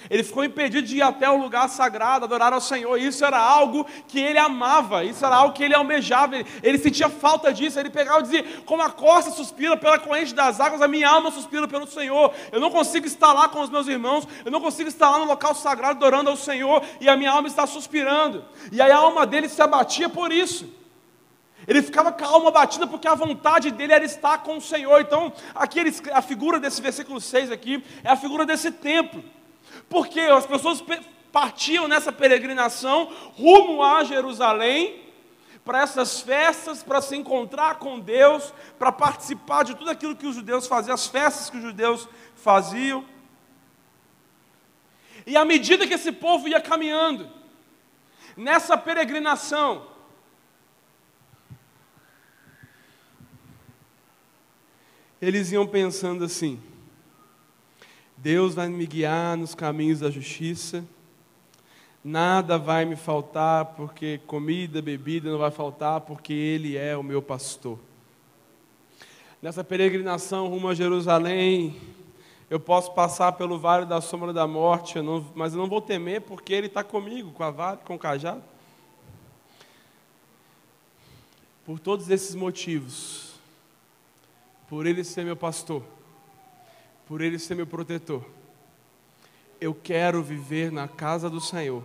Ele 0.10 0.24
ficou 0.24 0.44
impedido 0.44 0.86
de 0.86 0.98
ir 0.98 1.02
até 1.02 1.30
o 1.30 1.38
lugar 1.38 1.70
sagrado, 1.70 2.26
adorar 2.26 2.52
ao 2.52 2.60
Senhor. 2.60 2.98
Isso 2.98 3.24
era 3.24 3.40
algo 3.40 3.86
que 4.08 4.20
ele 4.20 4.38
amava, 4.38 5.04
isso 5.04 5.26
era 5.26 5.36
algo 5.36 5.54
que 5.54 5.64
ele 5.64 5.74
almejava. 5.74 6.36
Ele, 6.36 6.46
ele 6.62 6.78
sentia 6.78 7.10
falta 7.10 7.54
disso. 7.54 7.80
Ele 7.80 7.90
pegava 7.90 8.20
e 8.20 8.24
dizia: 8.24 8.44
Como 8.66 8.82
a 8.82 8.90
costa 8.90 9.32
suspira 9.32 9.78
pela 9.78 9.98
corrente 9.98 10.34
das 10.34 10.60
águas, 10.60 10.82
a 10.82 10.88
minha 10.88 11.10
alma 11.10 11.32
suspira 11.32 11.68
pelo 11.68 11.88
Senhor. 11.88 12.34
Eu 12.52 12.60
não 12.60 12.70
consigo 12.70 13.08
estar 13.08 13.32
lá 13.32 13.48
com 13.48 13.62
os 13.62 13.70
meus 13.70 13.88
irmãos, 13.88 14.28
eu 14.44 14.52
não 14.52 14.60
consigo 14.60 14.90
estar 14.90 15.10
lá 15.10 15.20
no 15.20 15.26
local 15.26 15.56
sagrado 15.56 15.98
adorando 15.98 16.30
ao 16.30 16.36
Senhor, 16.36 16.84
e 17.00 17.08
a 17.08 17.16
minha 17.16 17.32
alma 17.32 17.48
está 17.48 17.66
suspirando. 17.66 18.44
E 18.72 18.82
aí 18.82 18.92
a 18.92 18.98
alma 18.98 19.26
dele 19.26 19.48
se 19.48 19.62
abatia 19.62 20.10
por 20.10 20.32
isso. 20.32 20.70
Ele 21.66 21.82
ficava 21.82 22.12
com 22.12 22.26
a 22.26 22.28
alma 22.28 22.52
batida 22.52 22.86
porque 22.86 23.08
a 23.08 23.16
vontade 23.16 23.72
dele 23.72 23.94
era 23.94 24.04
estar 24.04 24.40
com 24.40 24.58
o 24.58 24.62
Senhor. 24.62 25.00
Então, 25.00 25.32
aqui 25.56 25.80
ele, 25.80 25.96
a 26.12 26.22
figura 26.22 26.60
desse 26.60 26.82
versículo 26.82 27.22
6 27.22 27.52
aqui 27.52 27.82
é 28.04 28.10
a 28.10 28.18
figura 28.18 28.46
desse 28.46 28.70
templo. 28.70 29.24
Porque 29.94 30.22
as 30.22 30.48
pessoas 30.48 30.84
partiam 31.32 31.88
nessa 31.88 32.12
peregrinação 32.12 33.14
rumo 33.36 33.84
a 33.84 34.04
Jerusalém 34.04 35.04
para 35.64 35.84
essas 35.84 36.20
festas, 36.20 36.82
para 36.82 37.00
se 37.00 37.16
encontrar 37.16 37.76
com 37.76 38.00
Deus, 38.00 38.52
para 38.80 38.92
participar 38.92 39.62
de 39.62 39.76
tudo 39.76 39.92
aquilo 39.92 40.16
que 40.16 40.26
os 40.26 40.34
judeus 40.34 40.66
faziam, 40.66 40.96
as 40.96 41.06
festas 41.06 41.48
que 41.52 41.58
os 41.58 41.62
judeus 41.62 42.10
faziam. 42.36 43.06
E 45.28 45.38
à 45.38 45.46
medida 45.46 45.86
que 45.86 45.94
esse 45.94 46.12
povo 46.12 46.48
ia 46.48 46.60
caminhando, 46.60 47.30
nessa 48.36 48.76
peregrinação, 48.76 49.86
eles 55.22 55.52
iam 55.52 55.68
pensando 55.68 56.26
assim: 56.26 56.73
Deus 58.24 58.56
vai 58.56 58.70
me 58.70 58.88
guiar 58.88 59.36
nos 59.36 59.54
caminhos 59.54 60.00
da 60.00 60.10
justiça. 60.10 60.86
Nada 62.02 62.58
vai 62.58 62.86
me 62.86 62.96
faltar, 62.96 63.66
porque 63.76 64.22
comida, 64.26 64.82
bebida 64.82 65.30
não 65.30 65.38
vai 65.38 65.52
faltar, 65.52 66.00
porque 66.00 66.32
Ele 66.32 66.78
é 66.78 66.96
o 66.96 67.04
meu 67.04 67.22
pastor. 67.22 67.78
Nessa 69.42 69.62
peregrinação 69.62 70.48
rumo 70.48 70.70
a 70.70 70.74
Jerusalém, 70.74 71.76
eu 72.50 72.62
posso 72.62 72.94
passar 72.94 73.34
pelo 73.34 73.60
vale 73.60 73.86
da 73.86 74.00
sombra 74.00 74.32
da 74.32 74.48
morte, 74.48 74.96
eu 74.96 75.04
não, 75.04 75.26
mas 75.36 75.52
eu 75.52 75.60
não 75.60 75.68
vou 75.68 75.82
temer, 75.82 76.22
porque 76.22 76.54
Ele 76.54 76.68
está 76.68 76.82
comigo, 76.82 77.32
com 77.32 77.44
a 77.44 77.52
vara, 77.52 77.76
com 77.76 77.96
o 77.96 78.00
cajado. 78.00 78.42
Por 81.66 81.78
todos 81.78 82.10
esses 82.10 82.36
motivos, 82.36 83.34
por 84.70 84.86
Ele 84.86 85.04
ser 85.04 85.26
meu 85.26 85.36
pastor, 85.36 85.84
por 87.08 87.22
Ele 87.22 87.38
ser 87.38 87.56
meu 87.56 87.68
protetor. 87.68 88.24
Eu 89.60 89.74
quero 89.74 90.22
viver 90.22 90.72
na 90.72 90.88
casa 90.88 91.30
do 91.30 91.40
Senhor 91.40 91.84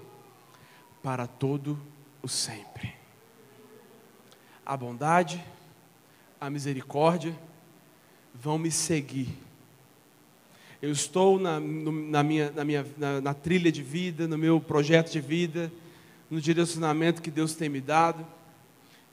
para 1.03 1.27
todo 1.27 1.79
o 2.23 2.29
sempre. 2.29 2.95
A 4.65 4.77
bondade, 4.77 5.43
a 6.41 6.51
misericórdia 6.51 7.35
vão 8.35 8.59
me 8.59 8.71
seguir. 8.71 9.29
Eu 10.81 10.93
estou 10.93 11.39
na, 11.39 11.59
na 11.59 12.23
minha, 12.23 12.51
na, 12.51 12.65
minha 12.65 12.87
na, 12.97 13.21
na 13.21 13.35
trilha 13.35 13.73
de 13.73 13.83
vida, 13.83 14.29
no 14.29 14.39
meu 14.39 14.61
projeto 14.61 15.11
de 15.11 15.21
vida, 15.21 15.73
no 16.31 16.41
direcionamento 16.41 17.23
que 17.23 17.31
Deus 17.31 17.55
tem 17.55 17.69
me 17.69 17.81
dado. 17.81 18.25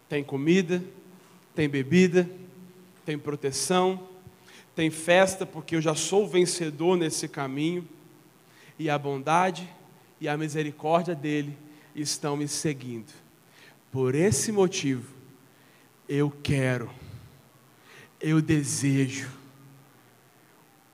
Tem 0.08 0.24
comida, 0.24 0.84
tem 1.56 1.68
bebida, 1.68 2.30
tem 3.04 3.18
proteção 3.18 4.15
tem 4.76 4.92
festa 4.92 5.46
porque 5.46 5.76
eu 5.76 5.82
já 5.82 5.96
sou 5.96 6.28
vencedor 6.28 6.98
nesse 6.98 7.28
caminho, 7.28 7.88
e 8.78 8.90
a 8.90 8.98
bondade 8.98 9.68
e 10.20 10.28
a 10.28 10.38
misericórdia 10.38 11.16
dele 11.16 11.58
estão 11.96 12.36
me 12.36 12.48
seguindo. 12.48 13.12
Por 13.90 14.14
esse 14.14 14.52
motivo, 14.52 15.16
eu 16.10 16.30
quero, 16.30 16.92
eu 18.20 18.42
desejo, 18.42 19.30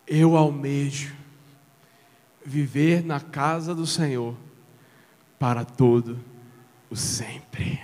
eu 0.06 0.38
almejo 0.38 1.16
viver 2.46 3.04
na 3.04 3.20
casa 3.20 3.74
do 3.74 3.88
Senhor 3.88 4.36
para 5.40 5.66
todo 5.66 6.20
o 6.90 6.96
sempre. 6.96 7.82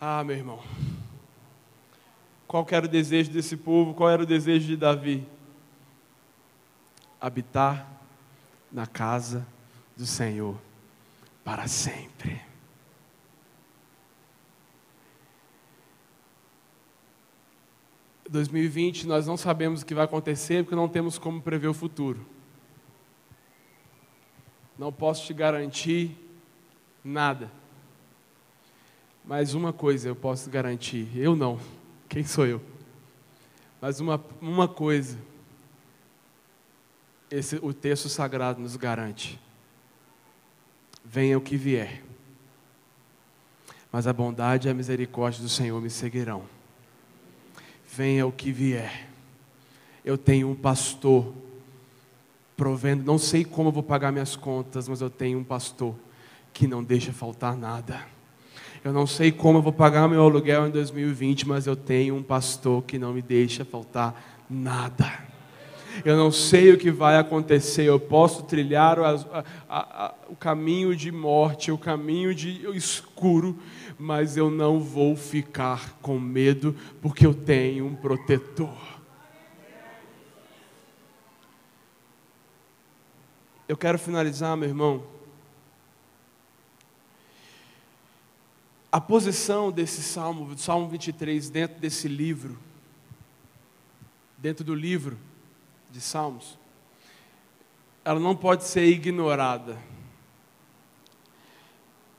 Ah, 0.00 0.22
meu 0.22 0.36
irmão. 0.36 0.62
Qual 2.50 2.66
era 2.72 2.84
o 2.84 2.88
desejo 2.88 3.30
desse 3.30 3.56
povo? 3.56 3.94
Qual 3.94 4.10
era 4.10 4.24
o 4.24 4.26
desejo 4.26 4.66
de 4.66 4.76
Davi? 4.76 5.24
Habitar 7.20 7.88
na 8.72 8.88
casa 8.88 9.46
do 9.96 10.04
Senhor 10.04 10.58
para 11.44 11.68
sempre. 11.68 12.42
Em 18.28 18.32
2020 18.32 19.06
nós 19.06 19.28
não 19.28 19.36
sabemos 19.36 19.82
o 19.82 19.86
que 19.86 19.94
vai 19.94 20.06
acontecer 20.06 20.64
porque 20.64 20.74
não 20.74 20.88
temos 20.88 21.18
como 21.18 21.40
prever 21.40 21.68
o 21.68 21.74
futuro. 21.74 22.26
Não 24.76 24.92
posso 24.92 25.24
te 25.24 25.32
garantir 25.32 26.16
nada. 27.04 27.48
Mas 29.24 29.54
uma 29.54 29.72
coisa 29.72 30.08
eu 30.08 30.16
posso 30.16 30.50
garantir, 30.50 31.08
eu 31.14 31.36
não 31.36 31.60
quem 32.10 32.24
sou 32.24 32.44
eu? 32.44 32.60
Mas 33.80 34.00
uma, 34.00 34.22
uma 34.40 34.66
coisa, 34.66 35.16
esse, 37.30 37.56
o 37.62 37.72
texto 37.72 38.08
sagrado 38.08 38.60
nos 38.60 38.74
garante: 38.74 39.40
venha 41.04 41.38
o 41.38 41.40
que 41.40 41.56
vier, 41.56 42.02
mas 43.92 44.08
a 44.08 44.12
bondade 44.12 44.66
e 44.66 44.70
a 44.70 44.74
misericórdia 44.74 45.40
do 45.40 45.48
Senhor 45.48 45.80
me 45.80 45.88
seguirão. 45.88 46.42
Venha 47.88 48.26
o 48.26 48.32
que 48.32 48.50
vier. 48.50 49.08
Eu 50.04 50.18
tenho 50.18 50.50
um 50.50 50.54
pastor 50.54 51.32
provendo, 52.56 53.04
não 53.04 53.18
sei 53.18 53.44
como 53.44 53.68
eu 53.68 53.72
vou 53.72 53.84
pagar 53.84 54.10
minhas 54.10 54.34
contas, 54.34 54.88
mas 54.88 55.00
eu 55.00 55.10
tenho 55.10 55.38
um 55.38 55.44
pastor 55.44 55.94
que 56.52 56.66
não 56.66 56.82
deixa 56.82 57.12
faltar 57.12 57.56
nada. 57.56 58.04
Eu 58.82 58.94
não 58.94 59.06
sei 59.06 59.30
como 59.30 59.58
eu 59.58 59.62
vou 59.62 59.72
pagar 59.72 60.08
meu 60.08 60.22
aluguel 60.22 60.66
em 60.66 60.70
2020, 60.70 61.46
mas 61.46 61.66
eu 61.66 61.76
tenho 61.76 62.14
um 62.14 62.22
pastor 62.22 62.82
que 62.82 62.98
não 62.98 63.12
me 63.12 63.20
deixa 63.20 63.62
faltar 63.62 64.42
nada. 64.48 65.28
Eu 66.02 66.16
não 66.16 66.32
sei 66.32 66.72
o 66.72 66.78
que 66.78 66.90
vai 66.90 67.18
acontecer, 67.18 67.84
eu 67.84 68.00
posso 68.00 68.44
trilhar 68.44 68.98
o, 68.98 69.04
a, 69.04 69.44
a, 69.68 70.14
o 70.30 70.36
caminho 70.36 70.96
de 70.96 71.12
morte, 71.12 71.70
o 71.70 71.76
caminho 71.76 72.34
de 72.34 72.66
escuro, 72.74 73.58
mas 73.98 74.38
eu 74.38 74.50
não 74.50 74.80
vou 74.80 75.14
ficar 75.14 75.98
com 76.00 76.18
medo, 76.18 76.74
porque 77.02 77.26
eu 77.26 77.34
tenho 77.34 77.84
um 77.84 77.94
protetor. 77.94 79.00
Eu 83.68 83.76
quero 83.76 83.98
finalizar, 83.98 84.56
meu 84.56 84.68
irmão. 84.68 85.19
A 88.92 89.00
posição 89.00 89.70
desse 89.70 90.02
salmo, 90.02 90.58
Salmo 90.58 90.88
23, 90.88 91.48
dentro 91.48 91.78
desse 91.78 92.08
livro, 92.08 92.58
dentro 94.36 94.64
do 94.64 94.74
livro 94.74 95.16
de 95.90 96.00
Salmos, 96.00 96.58
ela 98.04 98.18
não 98.18 98.34
pode 98.34 98.64
ser 98.64 98.86
ignorada. 98.86 99.78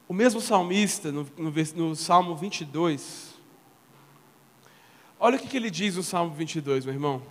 O 0.07 0.13
mesmo 0.13 0.39
salmista, 0.39 1.11
no, 1.11 1.27
no, 1.37 1.51
no 1.75 1.95
Salmo 1.95 2.35
22, 2.37 3.35
olha 5.19 5.35
o 5.35 5.39
que, 5.39 5.47
que 5.47 5.57
ele 5.57 5.69
diz 5.69 5.97
no 5.97 6.03
Salmo 6.03 6.33
22, 6.33 6.85
meu 6.85 6.93
irmão. 6.93 7.21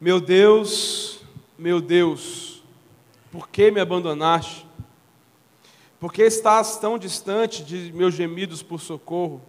Meu 0.00 0.20
Deus, 0.20 1.22
meu 1.58 1.82
Deus, 1.82 2.62
por 3.30 3.48
que 3.48 3.70
me 3.70 3.80
abandonaste? 3.80 4.65
Por 5.98 6.12
que 6.12 6.22
estás 6.22 6.76
tão 6.76 6.98
distante 6.98 7.64
de 7.64 7.92
meus 7.92 8.14
gemidos 8.14 8.62
por 8.62 8.80
socorro? 8.80 9.40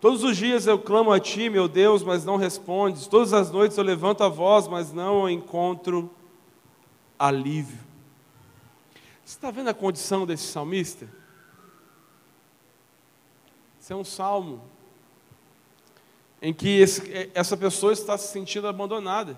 Todos 0.00 0.24
os 0.24 0.36
dias 0.36 0.66
eu 0.66 0.78
clamo 0.78 1.12
a 1.12 1.20
ti, 1.20 1.50
meu 1.50 1.68
Deus, 1.68 2.02
mas 2.02 2.24
não 2.24 2.36
respondes. 2.36 3.06
Todas 3.06 3.32
as 3.32 3.50
noites 3.50 3.76
eu 3.76 3.84
levanto 3.84 4.24
a 4.24 4.28
voz, 4.28 4.66
mas 4.66 4.92
não 4.92 5.28
encontro 5.28 6.10
alívio. 7.18 7.78
Você 9.24 9.36
está 9.36 9.50
vendo 9.50 9.68
a 9.68 9.74
condição 9.74 10.26
desse 10.26 10.44
salmista? 10.44 11.06
Esse 13.80 13.92
é 13.92 13.96
um 13.96 14.04
salmo 14.04 14.62
em 16.42 16.52
que 16.52 16.80
esse, 16.80 17.30
essa 17.34 17.56
pessoa 17.56 17.92
está 17.92 18.16
se 18.16 18.32
sentindo 18.32 18.66
abandonada. 18.66 19.36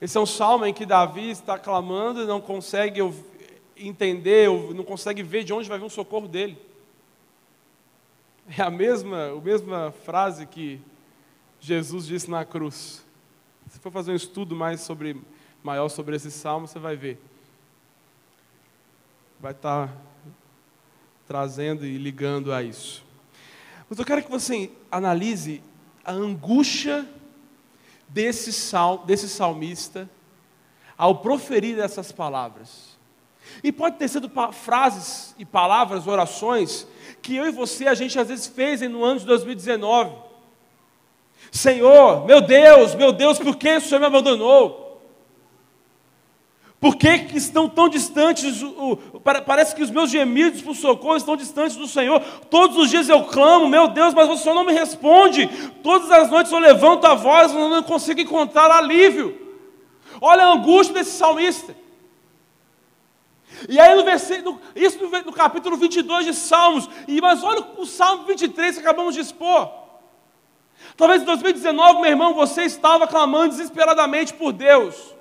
Esse 0.00 0.16
é 0.16 0.20
um 0.20 0.26
salmo 0.26 0.64
em 0.64 0.72
que 0.72 0.86
Davi 0.86 1.30
está 1.30 1.58
clamando 1.58 2.22
e 2.22 2.26
não 2.26 2.40
consegue 2.40 3.00
entender, 3.76 4.48
não 4.74 4.84
consegue 4.84 5.22
ver 5.22 5.44
de 5.44 5.52
onde 5.52 5.68
vai 5.68 5.78
vir 5.78 5.84
o 5.84 5.90
socorro 5.90 6.28
dele. 6.28 6.58
É 8.56 8.62
a 8.62 8.70
mesma, 8.70 9.32
a 9.32 9.40
mesma 9.40 9.92
frase 10.04 10.46
que 10.46 10.80
Jesus 11.60 12.06
disse 12.06 12.30
na 12.30 12.44
cruz. 12.44 13.04
Se 13.68 13.80
for 13.80 13.90
fazer 13.90 14.12
um 14.12 14.16
estudo 14.16 14.54
mais 14.54 14.80
sobre, 14.80 15.20
maior 15.62 15.88
sobre 15.88 16.14
esse 16.16 16.30
salmo, 16.30 16.68
você 16.68 16.78
vai 16.78 16.96
ver 16.96 17.18
vai 19.38 19.52
estar 19.52 19.94
trazendo 21.26 21.84
e 21.84 21.98
ligando 21.98 22.52
a 22.52 22.62
isso. 22.62 23.04
Mas 23.88 23.98
eu 23.98 24.04
quero 24.04 24.22
que 24.22 24.30
você 24.30 24.70
analise 24.90 25.62
a 26.04 26.12
angústia 26.12 27.06
desse, 28.08 28.52
sal, 28.52 28.98
desse 28.98 29.28
salmista 29.28 30.08
ao 30.96 31.18
proferir 31.18 31.78
essas 31.78 32.10
palavras. 32.10 32.95
E 33.62 33.72
pode 33.72 33.96
ter 33.96 34.08
sido 34.08 34.30
frases 34.52 35.34
e 35.38 35.44
palavras, 35.44 36.06
orações, 36.06 36.86
que 37.22 37.36
eu 37.36 37.46
e 37.46 37.50
você, 37.50 37.86
a 37.86 37.94
gente 37.94 38.18
às 38.18 38.28
vezes 38.28 38.46
fez 38.46 38.80
no 38.82 39.04
ano 39.04 39.20
de 39.20 39.26
2019. 39.26 40.12
Senhor, 41.50 42.26
meu 42.26 42.40
Deus, 42.40 42.94
meu 42.94 43.12
Deus, 43.12 43.38
por 43.38 43.56
que 43.56 43.76
o 43.76 43.80
Senhor 43.80 44.00
me 44.00 44.06
abandonou? 44.06 44.86
Por 46.78 46.96
que, 46.96 47.18
que 47.20 47.38
estão 47.38 47.68
tão 47.68 47.88
distantes? 47.88 48.62
parece 49.44 49.74
que 49.74 49.82
os 49.82 49.90
meus 49.90 50.10
gemidos 50.10 50.60
por 50.60 50.76
socorro 50.76 51.16
estão 51.16 51.36
distantes 51.36 51.76
do 51.76 51.86
Senhor. 51.86 52.20
Todos 52.50 52.76
os 52.76 52.90
dias 52.90 53.08
eu 53.08 53.24
clamo, 53.24 53.66
meu 53.66 53.88
Deus, 53.88 54.12
mas 54.12 54.28
o 54.28 54.36
Senhor 54.36 54.54
não 54.54 54.64
me 54.64 54.72
responde. 54.72 55.48
Todas 55.82 56.10
as 56.10 56.30
noites 56.30 56.52
eu 56.52 56.58
levanto 56.58 57.06
a 57.06 57.14
voz, 57.14 57.52
mas 57.52 57.70
não 57.70 57.82
consigo 57.82 58.20
encontrar 58.20 58.70
alívio. 58.70 59.36
Olha 60.20 60.44
a 60.44 60.52
angústia 60.52 60.94
desse 60.94 61.16
salmista. 61.16 61.74
E 63.68 63.80
aí 63.80 63.94
no 63.94 64.04
versículo, 64.04 64.60
isso 64.74 65.02
no, 65.02 65.10
no 65.10 65.32
capítulo 65.32 65.76
22 65.76 66.26
de 66.26 66.34
Salmos, 66.34 66.88
e, 67.08 67.20
mas 67.20 67.42
olha 67.42 67.64
o 67.78 67.86
Salmo 67.86 68.24
23 68.24 68.76
que 68.76 68.80
acabamos 68.80 69.14
de 69.14 69.20
expor. 69.20 69.70
Talvez 70.96 71.22
em 71.22 71.24
2019, 71.24 72.00
meu 72.00 72.10
irmão, 72.10 72.34
você 72.34 72.62
estava 72.62 73.06
clamando 73.06 73.50
desesperadamente 73.50 74.34
por 74.34 74.52
Deus 74.52 75.16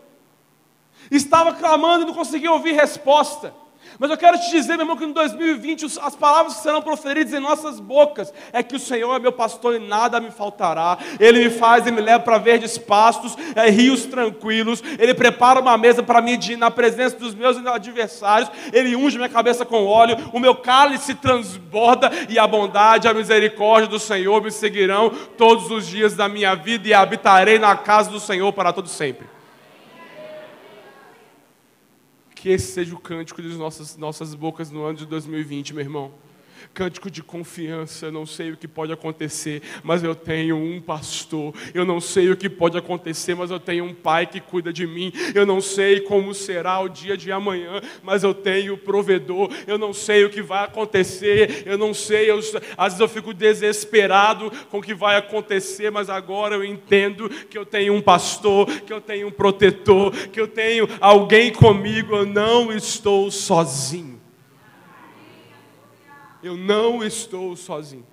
estava 1.12 1.54
clamando 1.54 2.04
e 2.04 2.08
não 2.08 2.14
conseguia 2.14 2.52
ouvir 2.52 2.74
resposta. 2.74 3.54
Mas 3.98 4.12
eu 4.12 4.18
quero 4.18 4.38
te 4.38 4.52
dizer, 4.52 4.74
meu 4.74 4.82
irmão, 4.82 4.98
que 4.98 5.06
em 5.06 5.12
2020 5.12 5.86
as 6.02 6.16
palavras 6.16 6.56
que 6.56 6.64
serão 6.64 6.82
proferidas 6.82 7.34
em 7.34 7.40
nossas 7.40 7.80
bocas 7.80 8.34
é 8.52 8.62
que 8.62 8.76
o 8.76 8.80
Senhor 8.80 9.16
é 9.16 9.20
meu 9.20 9.32
pastor 9.32 9.76
e 9.76 9.80
nada 9.80 10.20
me 10.20 10.32
faltará. 10.32 10.98
Ele 11.20 11.46
me 11.46 11.50
faz 11.50 11.88
e 11.88 11.92
me 11.92 12.02
leva 12.02 12.24
para 12.24 12.38
verdes 12.38 12.78
pastos, 12.78 13.36
é, 13.56 13.70
rios 13.70 14.06
tranquilos. 14.06 14.84
Ele 15.00 15.14
prepara 15.14 15.60
uma 15.60 15.78
mesa 15.78 16.04
para 16.04 16.22
mim 16.22 16.36
na 16.58 16.70
presença 16.70 17.18
dos 17.18 17.34
meus 17.34 17.58
adversários. 17.66 18.52
Ele 18.74 18.96
unge 18.96 19.18
minha 19.18 19.30
cabeça 19.30 19.66
com 19.66 19.86
óleo. 19.86 20.18
O 20.34 20.40
meu 20.40 20.56
cálice 20.56 21.16
transborda 21.16 22.12
e 22.28 22.38
a 22.38 22.46
bondade 22.46 23.08
e 23.08 23.10
a 23.10 23.14
misericórdia 23.14 23.88
do 23.88 24.00
Senhor 24.00 24.44
me 24.44 24.52
seguirão 24.52 25.10
todos 25.38 25.72
os 25.72 25.88
dias 25.88 26.14
da 26.14 26.28
minha 26.28 26.56
vida 26.56 26.88
e 26.88 26.94
habitarei 26.94 27.58
na 27.58 27.76
casa 27.76 28.10
do 28.10 28.20
Senhor 28.20 28.52
para 28.52 28.74
todo 28.74 28.90
sempre. 28.90 29.35
Que 32.46 32.52
esse 32.52 32.74
seja 32.74 32.94
o 32.94 33.00
cântico 33.00 33.42
de 33.42 33.48
nossas, 33.58 33.98
nossas 33.98 34.36
bocas 34.36 34.70
no 34.70 34.84
ano 34.84 34.96
de 34.96 35.08
2020, 35.08 35.74
meu 35.74 35.84
irmão 35.84 36.12
cântico 36.74 37.10
de 37.10 37.24
confiança. 37.24 38.08
Eu 38.08 38.12
não 38.12 38.26
sei 38.26 38.52
o 38.52 38.58
que 38.58 38.68
pode 38.68 38.92
acontecer, 38.92 39.62
mas 39.84 40.04
eu 40.04 40.16
tenho 40.16 40.56
um 40.56 40.82
pastor. 40.82 41.54
Eu 41.74 41.86
não 41.86 42.00
sei 42.00 42.32
o 42.32 42.38
que 42.38 42.50
pode 42.50 42.78
acontecer, 42.78 43.36
mas 43.36 43.52
eu 43.52 43.60
tenho 43.60 43.86
um 43.86 43.94
pai 43.94 44.26
que 44.26 44.40
cuida 44.40 44.72
de 44.72 44.86
mim. 44.86 45.12
Eu 45.34 45.46
não 45.46 45.62
sei 45.62 46.02
como 46.02 46.34
será 46.34 46.80
o 46.80 46.90
dia 46.90 47.18
de 47.18 47.32
amanhã, 47.32 47.82
mas 48.04 48.24
eu 48.24 48.34
tenho 48.34 48.74
o 48.74 48.78
provedor. 48.78 49.50
Eu 49.68 49.78
não 49.78 49.94
sei 49.94 50.26
o 50.26 50.30
que 50.30 50.42
vai 50.42 50.64
acontecer. 50.64 51.64
Eu 51.66 51.78
não 51.78 51.94
sei. 51.94 52.30
Eu, 52.30 52.40
às 52.78 52.94
vezes 52.94 53.00
eu 53.00 53.10
fico 53.10 53.34
desesperado 53.34 54.52
com 54.70 54.80
o 54.80 54.82
que 54.82 54.94
vai 54.94 55.18
acontecer, 55.18 55.92
mas 55.92 56.10
agora 56.10 56.56
eu 56.56 56.64
entendo 56.64 57.30
que 57.30 57.58
eu 57.58 57.66
tenho 57.66 57.94
um 57.94 58.02
pastor, 58.02 58.66
que 58.82 58.94
eu 58.94 59.02
tenho 59.02 59.28
um 59.28 59.32
protetor, 59.32 60.12
que 60.30 60.40
eu 60.40 60.48
tenho 60.48 60.88
alguém 61.00 61.52
comigo. 61.52 62.16
Eu 62.16 62.26
não 62.26 62.72
estou 62.72 63.30
sozinho. 63.32 64.15
Eu 66.46 66.56
não 66.56 67.04
estou 67.04 67.56
sozinho. 67.56 68.06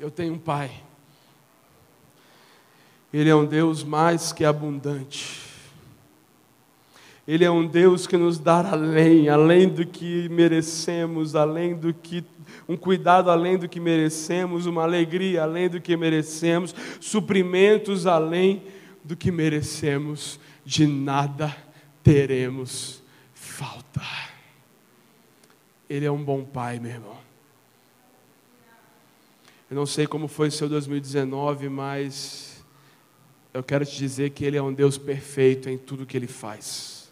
Eu 0.00 0.10
tenho 0.10 0.32
um 0.32 0.38
Pai. 0.38 0.70
Ele 3.12 3.28
é 3.28 3.34
um 3.34 3.44
Deus 3.44 3.84
mais 3.84 4.32
que 4.32 4.42
abundante. 4.42 5.42
Ele 7.28 7.44
é 7.44 7.50
um 7.50 7.66
Deus 7.66 8.06
que 8.06 8.16
nos 8.16 8.38
dá 8.38 8.70
além, 8.70 9.28
além 9.28 9.68
do 9.68 9.84
que 9.84 10.30
merecemos, 10.30 11.34
além 11.34 11.76
do 11.76 11.92
que 11.92 12.24
um 12.66 12.74
cuidado 12.74 13.30
além 13.30 13.58
do 13.58 13.68
que 13.68 13.78
merecemos, 13.78 14.64
uma 14.64 14.82
alegria 14.82 15.42
além 15.42 15.68
do 15.68 15.78
que 15.78 15.94
merecemos, 15.94 16.74
suprimentos 16.98 18.06
além 18.06 18.62
do 19.04 19.14
que 19.14 19.30
merecemos. 19.30 20.40
De 20.64 20.86
nada 20.86 21.54
teremos 22.02 23.02
falta. 23.34 24.25
Ele 25.88 26.04
é 26.04 26.10
um 26.10 26.22
bom 26.22 26.44
pai, 26.44 26.78
meu 26.78 26.90
irmão. 26.90 27.18
Eu 29.70 29.74
não 29.74 29.86
sei 29.86 30.06
como 30.06 30.28
foi 30.28 30.48
o 30.48 30.52
seu 30.52 30.68
2019, 30.68 31.68
mas 31.68 32.64
eu 33.52 33.62
quero 33.62 33.84
te 33.84 33.96
dizer 33.96 34.30
que 34.30 34.44
Ele 34.44 34.56
é 34.56 34.62
um 34.62 34.72
Deus 34.72 34.96
perfeito 34.96 35.68
em 35.68 35.76
tudo 35.76 36.06
que 36.06 36.16
Ele 36.16 36.26
faz. 36.26 37.10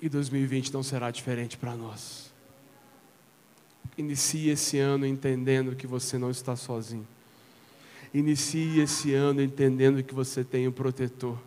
E 0.00 0.08
2020 0.08 0.72
não 0.72 0.82
será 0.82 1.10
diferente 1.10 1.56
para 1.56 1.74
nós. 1.74 2.30
Inicie 3.96 4.50
esse 4.50 4.78
ano 4.78 5.06
entendendo 5.06 5.74
que 5.74 5.86
você 5.86 6.18
não 6.18 6.30
está 6.30 6.54
sozinho. 6.54 7.06
Inicie 8.14 8.80
esse 8.80 9.12
ano 9.12 9.42
entendendo 9.42 10.02
que 10.02 10.14
você 10.14 10.44
tem 10.44 10.68
um 10.68 10.72
protetor. 10.72 11.38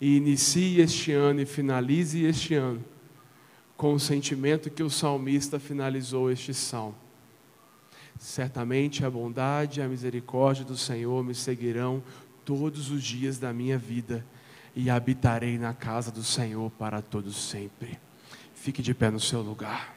E 0.00 0.16
inicie 0.16 0.80
este 0.80 1.12
ano 1.12 1.40
e 1.40 1.46
finalize 1.46 2.22
este 2.22 2.54
ano 2.54 2.84
com 3.76 3.94
o 3.94 4.00
sentimento 4.00 4.70
que 4.70 4.82
o 4.82 4.90
salmista 4.90 5.58
finalizou 5.58 6.30
este 6.30 6.54
salmo. 6.54 6.94
Certamente 8.18 9.04
a 9.04 9.10
bondade 9.10 9.80
e 9.80 9.82
a 9.82 9.88
misericórdia 9.88 10.64
do 10.64 10.76
Senhor 10.76 11.24
me 11.24 11.34
seguirão 11.34 12.02
todos 12.44 12.90
os 12.90 13.02
dias 13.02 13.38
da 13.38 13.52
minha 13.52 13.76
vida 13.76 14.24
e 14.76 14.88
habitarei 14.88 15.58
na 15.58 15.74
casa 15.74 16.10
do 16.10 16.22
Senhor 16.22 16.70
para 16.72 17.02
todos 17.02 17.36
sempre. 17.36 17.98
Fique 18.54 18.82
de 18.82 18.94
pé 18.94 19.10
no 19.10 19.20
seu 19.20 19.42
lugar. 19.42 19.94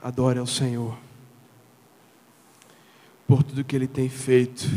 Adore 0.00 0.38
ao 0.38 0.46
Senhor 0.46 0.96
por 3.26 3.42
tudo 3.42 3.64
que 3.64 3.74
Ele 3.74 3.86
tem 3.88 4.08
feito. 4.08 4.68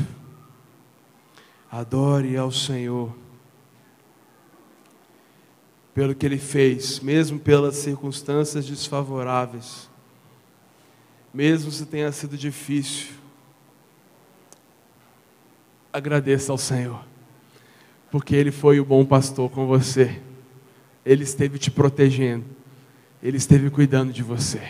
Adore 1.72 2.38
ao 2.38 2.52
Senhor 2.52 3.16
pelo 5.94 6.14
que 6.14 6.26
Ele 6.26 6.38
fez, 6.38 7.00
mesmo 7.00 7.40
pelas 7.40 7.78
circunstâncias 7.78 8.66
desfavoráveis, 8.66 9.90
mesmo 11.34 11.72
se 11.72 11.86
tenha 11.86 12.12
sido 12.12 12.38
difícil. 12.38 13.14
Agradeça 15.94 16.52
ao 16.52 16.58
Senhor, 16.58 17.02
porque 18.12 18.36
Ele 18.36 18.52
foi 18.52 18.80
o 18.82 18.86
bom 18.86 19.06
pastor 19.06 19.50
com 19.50 19.66
você, 19.66 20.22
Ele 21.06 21.24
esteve 21.24 21.58
te 21.58 21.72
protegendo, 21.72 22.46
Ele 23.24 23.38
esteve 23.38 23.70
cuidando 23.70 24.12
de 24.12 24.22
você. 24.22 24.62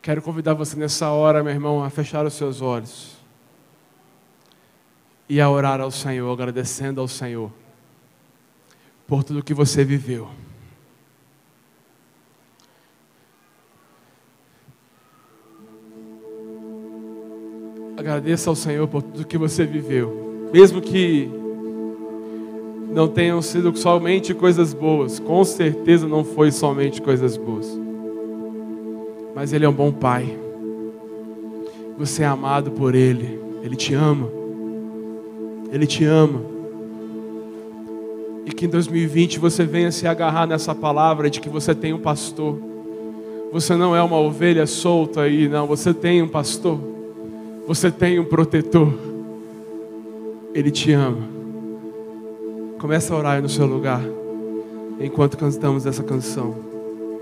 Quero 0.00 0.22
convidar 0.22 0.54
você 0.54 0.74
nessa 0.76 1.10
hora, 1.10 1.42
meu 1.42 1.52
irmão, 1.52 1.84
a 1.84 1.90
fechar 1.90 2.24
os 2.24 2.32
seus 2.32 2.62
olhos 2.62 3.23
e 5.28 5.40
a 5.40 5.48
orar 5.50 5.80
ao 5.80 5.90
Senhor, 5.90 6.32
agradecendo 6.32 7.00
ao 7.00 7.08
Senhor 7.08 7.50
por 9.06 9.24
tudo 9.24 9.42
que 9.42 9.54
você 9.54 9.84
viveu. 9.84 10.28
Agradeça 17.96 18.50
ao 18.50 18.56
Senhor 18.56 18.86
por 18.88 19.02
tudo 19.02 19.26
que 19.26 19.38
você 19.38 19.64
viveu, 19.64 20.50
mesmo 20.52 20.80
que 20.80 21.28
não 22.90 23.08
tenham 23.08 23.40
sido 23.40 23.76
somente 23.76 24.34
coisas 24.34 24.74
boas, 24.74 25.18
com 25.18 25.42
certeza 25.44 26.06
não 26.06 26.24
foi 26.24 26.50
somente 26.50 27.00
coisas 27.00 27.36
boas 27.36 27.84
mas 29.34 29.52
Ele 29.52 29.64
é 29.64 29.68
um 29.68 29.72
bom 29.72 29.90
Pai. 29.90 30.38
Você 31.98 32.22
é 32.22 32.26
amado 32.26 32.70
por 32.70 32.94
Ele, 32.94 33.40
Ele 33.62 33.74
te 33.74 33.92
ama. 33.94 34.43
Ele 35.74 35.88
te 35.88 36.04
ama. 36.04 36.40
E 38.46 38.52
que 38.52 38.66
em 38.66 38.68
2020 38.68 39.40
você 39.40 39.64
venha 39.64 39.90
se 39.90 40.06
agarrar 40.06 40.46
nessa 40.46 40.72
palavra 40.72 41.28
de 41.28 41.40
que 41.40 41.48
você 41.48 41.74
tem 41.74 41.92
um 41.92 41.98
pastor. 41.98 42.60
Você 43.50 43.74
não 43.74 43.96
é 43.96 44.00
uma 44.00 44.16
ovelha 44.16 44.68
solta 44.68 45.22
aí, 45.22 45.48
não. 45.48 45.66
Você 45.66 45.92
tem 45.92 46.22
um 46.22 46.28
pastor. 46.28 46.78
Você 47.66 47.90
tem 47.90 48.20
um 48.20 48.24
protetor. 48.24 48.94
Ele 50.54 50.70
te 50.70 50.92
ama. 50.92 51.26
Começa 52.78 53.12
a 53.12 53.18
orar 53.18 53.42
no 53.42 53.48
seu 53.48 53.66
lugar 53.66 54.02
enquanto 55.00 55.36
cantamos 55.36 55.86
essa 55.86 56.04
canção. 56.04 56.73